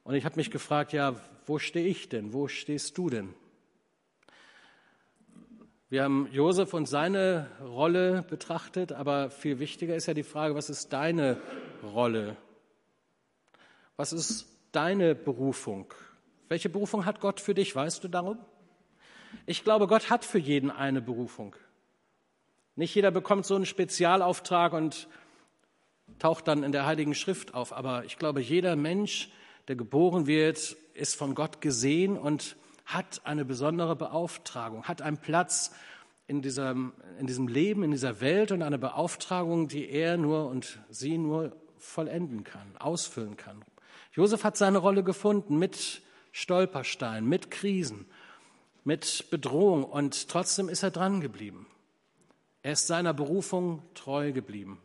Und 0.04 0.14
ich 0.14 0.24
habe 0.24 0.36
mich 0.36 0.52
gefragt, 0.52 0.92
ja, 0.92 1.16
wo 1.44 1.58
stehe 1.58 1.88
ich 1.88 2.08
denn? 2.08 2.32
Wo 2.32 2.46
stehst 2.46 2.96
du 2.96 3.10
denn? 3.10 3.34
Wir 5.90 6.04
haben 6.04 6.28
Josef 6.30 6.72
und 6.72 6.86
seine 6.86 7.48
Rolle 7.60 8.24
betrachtet, 8.30 8.92
aber 8.92 9.30
viel 9.30 9.58
wichtiger 9.58 9.96
ist 9.96 10.06
ja 10.06 10.14
die 10.14 10.22
Frage, 10.22 10.54
was 10.54 10.70
ist 10.70 10.92
deine 10.92 11.40
Rolle? 11.82 12.36
Was 13.96 14.12
ist 14.12 14.46
deine 14.70 15.16
Berufung? 15.16 15.92
Welche 16.48 16.70
Berufung 16.70 17.04
hat 17.04 17.20
Gott 17.20 17.40
für 17.40 17.54
dich? 17.54 17.76
Weißt 17.76 18.02
du 18.02 18.08
darum? 18.08 18.38
Ich 19.44 19.64
glaube, 19.64 19.86
Gott 19.86 20.08
hat 20.08 20.24
für 20.24 20.38
jeden 20.38 20.70
eine 20.70 21.02
Berufung. 21.02 21.54
Nicht 22.74 22.94
jeder 22.94 23.10
bekommt 23.10 23.44
so 23.44 23.54
einen 23.54 23.66
Spezialauftrag 23.66 24.72
und 24.72 25.08
taucht 26.18 26.48
dann 26.48 26.62
in 26.62 26.72
der 26.72 26.86
Heiligen 26.86 27.14
Schrift 27.14 27.52
auf. 27.52 27.72
Aber 27.72 28.04
ich 28.04 28.16
glaube, 28.18 28.40
jeder 28.40 28.76
Mensch, 28.76 29.30
der 29.68 29.76
geboren 29.76 30.26
wird, 30.26 30.76
ist 30.94 31.16
von 31.16 31.34
Gott 31.34 31.60
gesehen 31.60 32.16
und 32.16 32.56
hat 32.86 33.20
eine 33.24 33.44
besondere 33.44 33.94
Beauftragung, 33.94 34.84
hat 34.84 35.02
einen 35.02 35.18
Platz 35.18 35.72
in 36.26 36.40
diesem, 36.40 36.94
in 37.18 37.26
diesem 37.26 37.48
Leben, 37.48 37.82
in 37.82 37.90
dieser 37.90 38.22
Welt 38.22 38.52
und 38.52 38.62
eine 38.62 38.78
Beauftragung, 38.78 39.68
die 39.68 39.90
er 39.90 40.16
nur 40.16 40.46
und 40.48 40.78
sie 40.88 41.18
nur 41.18 41.54
vollenden 41.76 42.44
kann, 42.44 42.76
ausfüllen 42.78 43.36
kann. 43.36 43.62
Josef 44.12 44.44
hat 44.44 44.56
seine 44.56 44.78
Rolle 44.78 45.04
gefunden 45.04 45.58
mit 45.58 46.02
Stolperstein, 46.38 47.26
mit 47.26 47.50
Krisen, 47.50 48.06
mit 48.84 49.28
Bedrohung 49.30 49.82
und 49.82 50.28
trotzdem 50.28 50.68
ist 50.68 50.84
er 50.84 50.92
dran 50.92 51.20
geblieben. 51.20 51.66
Er 52.62 52.72
ist 52.72 52.86
seiner 52.86 53.12
Berufung 53.12 53.82
treu 53.94 54.30
geblieben, 54.30 54.80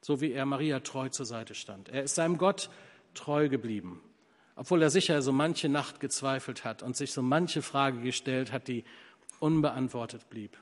so 0.00 0.22
wie 0.22 0.32
er 0.32 0.46
Maria 0.46 0.80
treu 0.80 1.10
zur 1.10 1.26
Seite 1.26 1.54
stand. 1.54 1.90
Er 1.90 2.04
ist 2.04 2.14
seinem 2.14 2.38
Gott 2.38 2.70
treu 3.12 3.50
geblieben, 3.50 4.00
obwohl 4.56 4.80
er 4.80 4.88
sicher 4.88 5.20
so 5.20 5.30
manche 5.30 5.68
Nacht 5.68 6.00
gezweifelt 6.00 6.64
hat 6.64 6.82
und 6.82 6.96
sich 6.96 7.12
so 7.12 7.20
manche 7.20 7.60
Frage 7.60 8.00
gestellt 8.00 8.50
hat, 8.50 8.66
die 8.66 8.82
unbeantwortet 9.40 10.30
blieb. 10.30 10.56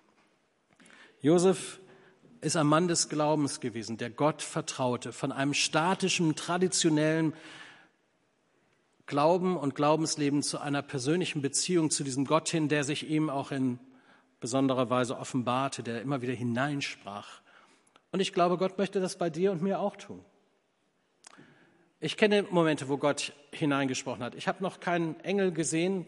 Josef 1.20 1.78
ist 2.40 2.57
ein 2.57 2.66
Mann 2.66 2.88
des 2.88 3.09
Glaubens 3.09 3.61
gewesen, 3.61 3.97
der 3.97 4.11
Gott 4.11 4.43
vertraute, 4.43 5.12
von 5.12 5.30
einem 5.30 5.55
statischen, 5.55 6.34
traditionellen 6.34 7.32
Glauben 9.13 9.59
und 9.59 9.75
Glaubensleben 9.75 10.43
zu 10.43 10.59
einer 10.59 10.81
persönlichen 10.81 11.43
Beziehung 11.43 11.91
zu 11.91 12.03
diesem 12.03 12.25
Gott 12.25 12.49
hin, 12.49 12.71
der 12.71 12.83
sich 12.83 13.11
ihm 13.11 13.29
auch 13.29 13.51
in 13.51 13.79
besonderer 14.41 14.89
Weise 14.89 15.19
offenbarte, 15.19 15.83
der 15.83 16.01
immer 16.01 16.23
wieder 16.23 16.33
hineinsprach. 16.33 17.43
Und 18.11 18.21
ich 18.21 18.33
glaube, 18.33 18.57
Gott 18.57 18.79
möchte 18.79 19.01
das 19.01 19.19
bei 19.19 19.29
dir 19.29 19.53
und 19.53 19.61
mir 19.61 19.81
auch 19.81 19.97
tun. 19.97 20.25
Ich 22.01 22.17
kenne 22.17 22.47
Momente, 22.49 22.89
wo 22.89 22.97
Gott 22.97 23.35
hineingesprochen 23.51 24.25
hat. 24.25 24.35
Ich 24.35 24.49
habe 24.49 24.63
noch 24.63 24.81
keinen 24.81 25.21
Engel 25.21 25.53
gesehen. 25.53 26.07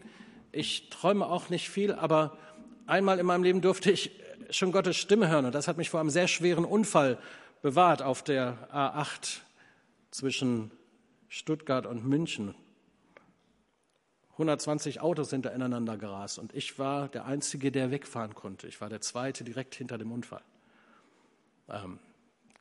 Ich 0.51 0.89
träume 0.89 1.27
auch 1.27 1.49
nicht 1.49 1.69
viel, 1.69 1.93
aber 1.93 2.39
einmal 2.87 3.19
in 3.19 3.27
meinem 3.27 3.43
Leben 3.43 3.61
durfte 3.61 3.91
ich 3.91 4.19
schon 4.49 4.71
Gottes 4.71 4.97
Stimme 4.97 5.29
hören 5.29 5.45
und 5.45 5.53
das 5.53 5.67
hat 5.67 5.77
mich 5.77 5.91
vor 5.91 5.99
einem 5.99 6.09
sehr 6.09 6.27
schweren 6.27 6.65
Unfall 6.65 7.19
bewahrt 7.61 8.01
auf 8.01 8.23
der 8.23 8.67
A8 8.73 9.41
zwischen 10.09 10.71
Stuttgart 11.29 11.85
und 11.85 12.03
München. 12.03 12.55
120 14.35 14.99
Autos 14.99 15.29
sind 15.29 15.45
da 15.45 15.49
ineinander 15.51 15.97
gerast 15.97 16.39
und 16.39 16.53
ich 16.53 16.77
war 16.77 17.07
der 17.07 17.25
Einzige, 17.25 17.71
der 17.71 17.89
wegfahren 17.89 18.35
konnte. 18.35 18.67
Ich 18.67 18.81
war 18.81 18.89
der 18.89 18.99
Zweite 18.99 19.45
direkt 19.45 19.75
hinter 19.75 19.97
dem 19.97 20.11
Unfall. 20.11 20.41
Ähm, 21.69 21.99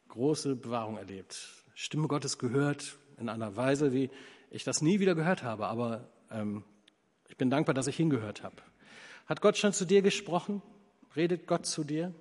große 0.08 0.54
Bewahrung 0.54 0.98
erlebt. 0.98 1.36
Stimme 1.74 2.06
Gottes 2.06 2.38
gehört 2.38 2.96
in 3.18 3.28
einer 3.28 3.56
Weise, 3.56 3.92
wie 3.92 4.10
ich 4.50 4.62
das 4.62 4.82
nie 4.82 5.00
wieder 5.00 5.16
gehört 5.16 5.42
habe, 5.42 5.66
aber 5.66 6.06
ähm, 6.30 6.62
ich 7.28 7.36
bin 7.36 7.50
dankbar, 7.50 7.74
dass 7.74 7.88
ich 7.88 7.96
hingehört 7.96 8.44
habe. 8.44 8.56
Hat 9.26 9.40
Gott 9.40 9.56
schon 9.56 9.72
zu 9.72 9.84
dir 9.84 10.00
gesprochen? 10.00 10.62
Redet 11.16 11.48
Gott 11.48 11.66
zu 11.66 11.82
dir? 11.82 12.14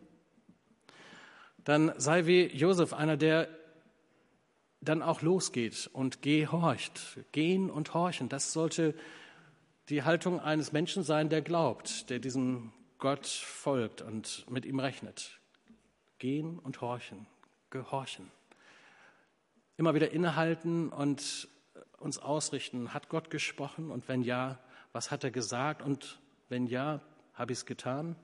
Dann 1.64 1.94
sei 1.98 2.26
wie 2.26 2.48
Josef 2.48 2.92
einer, 2.92 3.18
der 3.18 3.48
dann 4.82 5.04
auch 5.04 5.22
losgeht 5.22 5.92
und 5.94 6.24
gehorcht. 6.24 7.20
Gehen 7.32 7.70
und 7.70 7.94
horchen, 7.94 8.30
das 8.30 8.52
sollte 8.52 8.96
die 9.90 10.04
Haltung 10.04 10.40
eines 10.40 10.72
Menschen 10.72 11.04
sein, 11.04 11.30
der 11.30 11.42
glaubt, 11.42 12.10
der 12.10 12.20
diesem 12.20 12.72
Gott 13.00 13.28
folgt 13.28 14.02
und 14.02 14.46
mit 14.50 14.66
ihm 14.66 14.80
rechnet. 14.80 15.40
Gehen 16.20 16.58
und 16.60 16.80
horchen, 16.80 17.26
gehorchen. 17.70 18.32
Immer 19.76 19.94
wieder 19.94 20.12
innehalten 20.12 20.90
und 20.90 21.50
uns 21.98 22.18
ausrichten. 22.18 22.94
Hat 22.94 23.10
Gott 23.10 23.30
gesprochen? 23.30 23.92
Und 23.92 24.08
wenn 24.08 24.22
ja, 24.22 24.60
was 24.94 25.12
hat 25.12 25.24
er 25.24 25.32
gesagt? 25.32 25.82
Und 25.82 26.20
wenn 26.48 26.68
ja, 26.68 27.02
habe 27.34 27.52
ich 27.52 27.60
es 27.60 27.66
getan? 27.66 28.16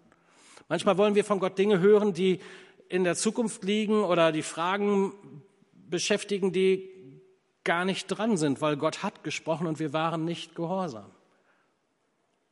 Manchmal 0.69 0.97
wollen 0.97 1.15
wir 1.15 1.25
von 1.25 1.39
Gott 1.39 1.57
Dinge 1.57 1.79
hören, 1.79 2.13
die 2.13 2.39
in 2.87 3.03
der 3.03 3.15
Zukunft 3.15 3.63
liegen 3.63 4.03
oder 4.03 4.31
die 4.31 4.43
Fragen 4.43 5.13
beschäftigen, 5.73 6.53
die 6.53 6.89
gar 7.63 7.85
nicht 7.85 8.07
dran 8.07 8.37
sind, 8.37 8.61
weil 8.61 8.77
Gott 8.77 9.03
hat 9.03 9.23
gesprochen 9.23 9.67
und 9.67 9.79
wir 9.79 9.91
waren 9.91 10.23
nicht 10.23 10.55
gehorsam. 10.55 11.11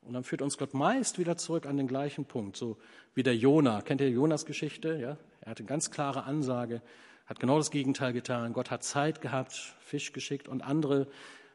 Und 0.08 0.14
dann 0.14 0.24
führt 0.24 0.42
uns 0.42 0.58
Gott 0.58 0.74
meist 0.74 1.20
wieder 1.20 1.36
zurück 1.36 1.66
an 1.66 1.76
den 1.76 1.88
gleichen 1.88 2.26
Punkt, 2.26 2.56
so 2.56 2.78
wie 3.14 3.24
der 3.24 3.36
Jona. 3.36 3.82
Kennt 3.82 4.00
ihr 4.00 4.10
Jonas 4.10 4.46
Geschichte? 4.46 4.98
Ja? 4.98 5.18
Er 5.42 5.52
hatte 5.52 5.64
eine 5.64 5.68
ganz 5.68 5.92
klare 5.92 6.24
Ansage, 6.24 6.82
hat 7.26 7.42
genau 7.42 7.58
das 7.58 7.72
Gegenteil 7.72 8.14
getan. 8.14 8.54
Gott 8.54 8.72
hat 8.72 8.84
Zeit 8.84 9.20
gehabt, 9.22 9.76
Fisch 9.80 10.14
geschickt 10.14 10.48
und 10.48 10.62
andere 10.62 11.08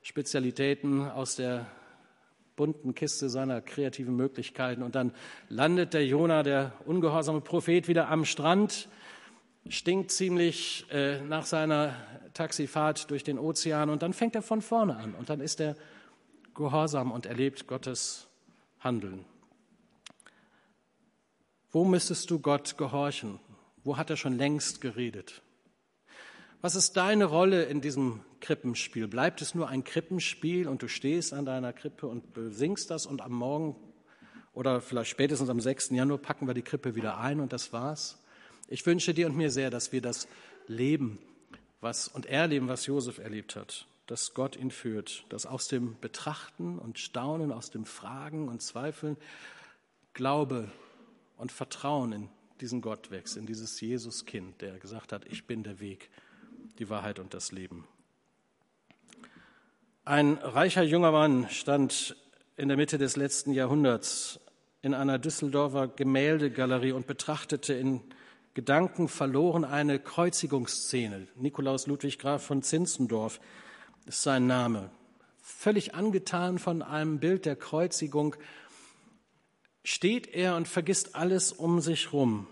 Spezialitäten 0.02 1.10
aus 1.10 1.36
der 1.36 1.66
bunten 2.54 2.94
Kiste 2.94 3.30
seiner 3.30 3.62
kreativen 3.62 4.14
Möglichkeiten. 4.14 4.82
Und 4.82 4.94
dann 4.94 5.12
landet 5.48 5.94
der 5.94 6.04
Jona, 6.04 6.42
der 6.42 6.72
ungehorsame 6.84 7.40
Prophet, 7.40 7.88
wieder 7.88 8.08
am 8.10 8.26
Strand, 8.26 8.88
stinkt 9.68 10.10
ziemlich 10.10 10.84
äh, 10.90 11.22
nach 11.22 11.46
seiner 11.46 11.94
Taxifahrt 12.34 13.10
durch 13.10 13.24
den 13.24 13.38
Ozean 13.38 13.88
und 13.88 14.02
dann 14.02 14.12
fängt 14.12 14.34
er 14.34 14.42
von 14.42 14.60
vorne 14.60 14.96
an 14.96 15.14
und 15.14 15.30
dann 15.30 15.40
ist 15.40 15.60
er 15.60 15.76
gehorsam 16.54 17.12
und 17.12 17.26
erlebt 17.26 17.66
Gottes 17.66 18.28
handeln. 18.82 19.24
Wo 21.70 21.84
müsstest 21.84 22.30
du 22.30 22.38
Gott 22.38 22.76
gehorchen? 22.76 23.38
Wo 23.84 23.96
hat 23.96 24.10
er 24.10 24.16
schon 24.16 24.36
längst 24.36 24.80
geredet? 24.80 25.42
Was 26.60 26.76
ist 26.76 26.96
deine 26.96 27.24
Rolle 27.24 27.64
in 27.64 27.80
diesem 27.80 28.20
Krippenspiel? 28.40 29.08
Bleibt 29.08 29.42
es 29.42 29.54
nur 29.54 29.68
ein 29.68 29.82
Krippenspiel 29.82 30.68
und 30.68 30.82
du 30.82 30.88
stehst 30.88 31.32
an 31.32 31.44
deiner 31.44 31.72
Krippe 31.72 32.06
und 32.06 32.24
singst 32.50 32.90
das 32.90 33.06
und 33.06 33.20
am 33.20 33.32
Morgen 33.32 33.74
oder 34.52 34.80
vielleicht 34.80 35.10
spätestens 35.10 35.48
am 35.48 35.60
6. 35.60 35.90
Januar 35.90 36.18
packen 36.18 36.46
wir 36.46 36.54
die 36.54 36.62
Krippe 36.62 36.94
wieder 36.94 37.18
ein 37.18 37.40
und 37.40 37.52
das 37.52 37.72
war's? 37.72 38.22
Ich 38.68 38.84
wünsche 38.86 39.14
dir 39.14 39.26
und 39.26 39.36
mir 39.36 39.50
sehr, 39.50 39.70
dass 39.70 39.92
wir 39.92 40.02
das 40.02 40.28
leben 40.66 41.18
was, 41.80 42.06
und 42.06 42.26
erleben, 42.26 42.68
was 42.68 42.86
Josef 42.86 43.18
erlebt 43.18 43.56
hat 43.56 43.86
dass 44.12 44.34
Gott 44.34 44.56
ihn 44.56 44.70
führt, 44.70 45.24
dass 45.30 45.46
aus 45.46 45.68
dem 45.68 45.98
Betrachten 45.98 46.78
und 46.78 46.98
Staunen, 46.98 47.50
aus 47.50 47.70
dem 47.70 47.86
Fragen 47.86 48.48
und 48.50 48.60
Zweifeln 48.60 49.16
Glaube 50.12 50.70
und 51.38 51.50
Vertrauen 51.50 52.12
in 52.12 52.28
diesen 52.60 52.82
Gott 52.82 53.10
wächst, 53.10 53.38
in 53.38 53.46
dieses 53.46 53.80
Jesuskind, 53.80 54.60
der 54.60 54.78
gesagt 54.78 55.14
hat, 55.14 55.24
ich 55.24 55.46
bin 55.46 55.62
der 55.62 55.80
Weg, 55.80 56.10
die 56.78 56.90
Wahrheit 56.90 57.20
und 57.20 57.32
das 57.32 57.52
Leben. 57.52 57.88
Ein 60.04 60.34
reicher 60.34 60.82
junger 60.82 61.12
Mann 61.12 61.48
stand 61.48 62.14
in 62.58 62.68
der 62.68 62.76
Mitte 62.76 62.98
des 62.98 63.16
letzten 63.16 63.52
Jahrhunderts 63.52 64.40
in 64.82 64.92
einer 64.92 65.18
Düsseldorfer 65.18 65.88
Gemäldegalerie 65.88 66.92
und 66.92 67.06
betrachtete 67.06 67.72
in 67.72 68.02
Gedanken 68.52 69.08
verloren 69.08 69.64
eine 69.64 69.98
Kreuzigungsszene. 69.98 71.28
Nikolaus 71.36 71.86
Ludwig 71.86 72.18
Graf 72.18 72.44
von 72.44 72.62
Zinzendorf 72.62 73.40
ist 74.06 74.22
sein 74.22 74.46
Name. 74.46 74.90
Völlig 75.40 75.94
angetan 75.94 76.58
von 76.58 76.82
einem 76.82 77.18
Bild 77.18 77.46
der 77.46 77.56
Kreuzigung 77.56 78.36
steht 79.84 80.28
er 80.28 80.56
und 80.56 80.68
vergisst 80.68 81.14
alles 81.14 81.52
um 81.52 81.80
sich 81.80 82.12
rum. 82.12 82.46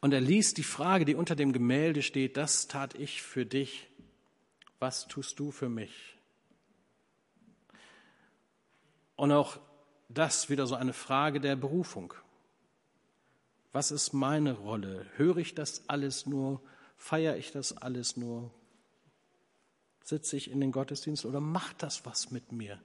Und 0.00 0.12
er 0.12 0.20
liest 0.20 0.58
die 0.58 0.64
Frage, 0.64 1.04
die 1.04 1.14
unter 1.14 1.34
dem 1.34 1.52
Gemälde 1.52 2.02
steht, 2.02 2.36
das 2.36 2.68
tat 2.68 2.94
ich 2.94 3.22
für 3.22 3.46
dich, 3.46 3.88
was 4.78 5.08
tust 5.08 5.38
du 5.38 5.50
für 5.50 5.68
mich? 5.68 6.18
Und 9.16 9.32
auch 9.32 9.58
das 10.08 10.50
wieder 10.50 10.66
so 10.66 10.74
eine 10.74 10.92
Frage 10.92 11.40
der 11.40 11.56
Berufung. 11.56 12.12
Was 13.72 13.90
ist 13.90 14.12
meine 14.12 14.52
Rolle? 14.52 15.06
Höre 15.16 15.38
ich 15.38 15.54
das 15.54 15.88
alles 15.88 16.26
nur? 16.26 16.60
Feiere 16.96 17.36
ich 17.36 17.50
das 17.50 17.76
alles 17.76 18.16
nur? 18.16 18.50
Sitze 20.04 20.36
ich 20.36 20.50
in 20.50 20.60
den 20.60 20.70
Gottesdienst 20.70 21.24
oder 21.24 21.40
macht 21.40 21.82
das 21.82 22.04
was 22.06 22.30
mit 22.30 22.52
mir? 22.52 22.80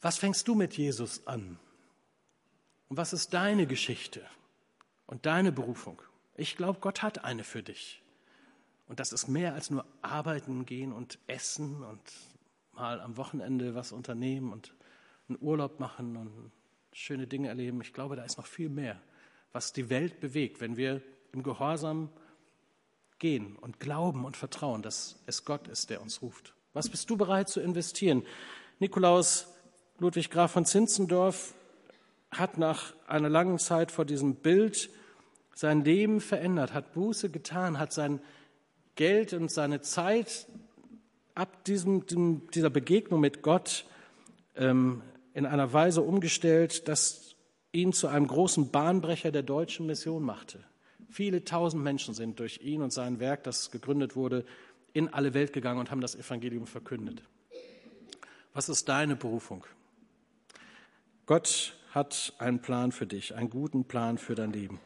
Was 0.00 0.18
fängst 0.18 0.46
du 0.46 0.54
mit 0.54 0.76
Jesus 0.76 1.26
an? 1.26 1.58
Und 2.88 2.96
was 2.96 3.12
ist 3.12 3.34
deine 3.34 3.66
Geschichte 3.66 4.22
und 5.06 5.26
deine 5.26 5.50
Berufung? 5.50 6.00
Ich 6.36 6.56
glaube, 6.56 6.78
Gott 6.80 7.02
hat 7.02 7.24
eine 7.24 7.42
für 7.42 7.62
dich. 7.62 8.02
Und 8.86 9.00
das 9.00 9.12
ist 9.12 9.26
mehr 9.26 9.54
als 9.54 9.70
nur 9.70 9.84
arbeiten 10.00 10.64
gehen 10.64 10.92
und 10.92 11.18
essen 11.26 11.82
und 11.82 12.00
mal 12.72 13.00
am 13.00 13.16
Wochenende 13.16 13.74
was 13.74 13.90
unternehmen 13.90 14.52
und 14.52 14.72
einen 15.28 15.38
Urlaub 15.40 15.80
machen 15.80 16.16
und 16.16 16.52
schöne 16.92 17.26
Dinge 17.26 17.48
erleben. 17.48 17.80
Ich 17.80 17.92
glaube, 17.92 18.14
da 18.14 18.22
ist 18.22 18.36
noch 18.36 18.46
viel 18.46 18.68
mehr, 18.68 19.00
was 19.52 19.72
die 19.72 19.90
Welt 19.90 20.20
bewegt, 20.20 20.60
wenn 20.60 20.76
wir 20.76 21.02
im 21.32 21.42
Gehorsam 21.42 22.10
gehen 23.18 23.56
und 23.56 23.80
glauben 23.80 24.24
und 24.24 24.36
vertrauen, 24.36 24.82
dass 24.82 25.16
es 25.26 25.44
Gott 25.44 25.68
ist, 25.68 25.90
der 25.90 26.02
uns 26.02 26.22
ruft. 26.22 26.54
Was 26.72 26.88
bist 26.88 27.08
du 27.08 27.16
bereit 27.16 27.48
zu 27.48 27.60
investieren? 27.60 28.22
Nikolaus 28.78 29.46
Ludwig 29.98 30.30
Graf 30.30 30.52
von 30.52 30.66
Zinzendorf 30.66 31.54
hat 32.30 32.58
nach 32.58 32.94
einer 33.06 33.30
langen 33.30 33.58
Zeit 33.58 33.90
vor 33.90 34.04
diesem 34.04 34.34
Bild 34.34 34.90
sein 35.54 35.84
Leben 35.84 36.20
verändert, 36.20 36.74
hat 36.74 36.92
Buße 36.92 37.30
getan, 37.30 37.78
hat 37.78 37.92
sein 37.92 38.20
Geld 38.94 39.32
und 39.32 39.50
seine 39.50 39.80
Zeit 39.80 40.46
ab 41.34 41.64
diesem, 41.64 42.06
dieser 42.50 42.70
Begegnung 42.70 43.20
mit 43.20 43.42
Gott 43.42 43.86
ähm, 44.54 45.02
in 45.32 45.46
einer 45.46 45.72
Weise 45.72 46.02
umgestellt, 46.02 46.88
dass 46.88 47.36
ihn 47.72 47.92
zu 47.92 48.08
einem 48.08 48.26
großen 48.26 48.70
Bahnbrecher 48.70 49.30
der 49.30 49.42
deutschen 49.42 49.86
Mission 49.86 50.22
machte. 50.22 50.64
Viele 51.10 51.44
tausend 51.44 51.82
Menschen 51.82 52.14
sind 52.14 52.40
durch 52.40 52.60
ihn 52.62 52.82
und 52.82 52.92
sein 52.92 53.20
Werk, 53.20 53.44
das 53.44 53.70
gegründet 53.70 54.16
wurde, 54.16 54.44
in 54.92 55.12
alle 55.12 55.34
Welt 55.34 55.52
gegangen 55.52 55.78
und 55.78 55.90
haben 55.90 56.00
das 56.00 56.14
Evangelium 56.14 56.66
verkündet. 56.66 57.22
Was 58.54 58.68
ist 58.68 58.88
deine 58.88 59.16
Berufung? 59.16 59.66
Gott 61.26 61.76
hat 61.90 62.34
einen 62.38 62.60
Plan 62.60 62.92
für 62.92 63.06
dich, 63.06 63.34
einen 63.34 63.50
guten 63.50 63.84
Plan 63.84 64.16
für 64.18 64.34
dein 64.34 64.52
Leben. 64.52 64.80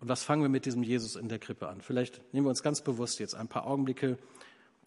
Und 0.00 0.08
was 0.08 0.22
fangen 0.22 0.42
wir 0.42 0.48
mit 0.48 0.66
diesem 0.66 0.82
Jesus 0.82 1.16
in 1.16 1.28
der 1.28 1.38
Krippe 1.38 1.68
an? 1.68 1.80
Vielleicht 1.80 2.20
nehmen 2.34 2.46
wir 2.46 2.50
uns 2.50 2.62
ganz 2.62 2.82
bewusst 2.82 3.20
jetzt 3.20 3.34
ein 3.34 3.48
paar 3.48 3.66
Augenblicke 3.66 4.18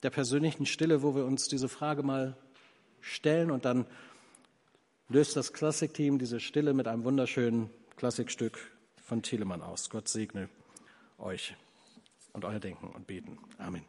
der 0.04 0.10
persönlichen 0.10 0.66
Stille, 0.66 1.02
wo 1.02 1.16
wir 1.16 1.26
uns 1.26 1.48
diese 1.48 1.70
Frage 1.70 2.04
mal 2.04 2.38
stellen 3.02 3.52
und 3.52 3.66
dann 3.66 3.86
löst 5.10 5.36
das 5.36 5.54
Klassikteam 5.54 6.20
diese 6.20 6.40
Stille 6.40 6.74
mit 6.74 6.88
einem 6.88 7.04
wunderschönen 7.04 7.70
Klassikstück 7.96 8.60
von 9.02 9.22
Telemann 9.22 9.62
aus. 9.62 9.90
Gott 9.90 10.08
segne 10.08 10.50
euch 11.18 11.56
und 12.34 12.46
euer 12.46 12.60
Denken 12.60 12.88
und 12.90 13.08
Beten. 13.08 13.38
Amen. 13.58 13.84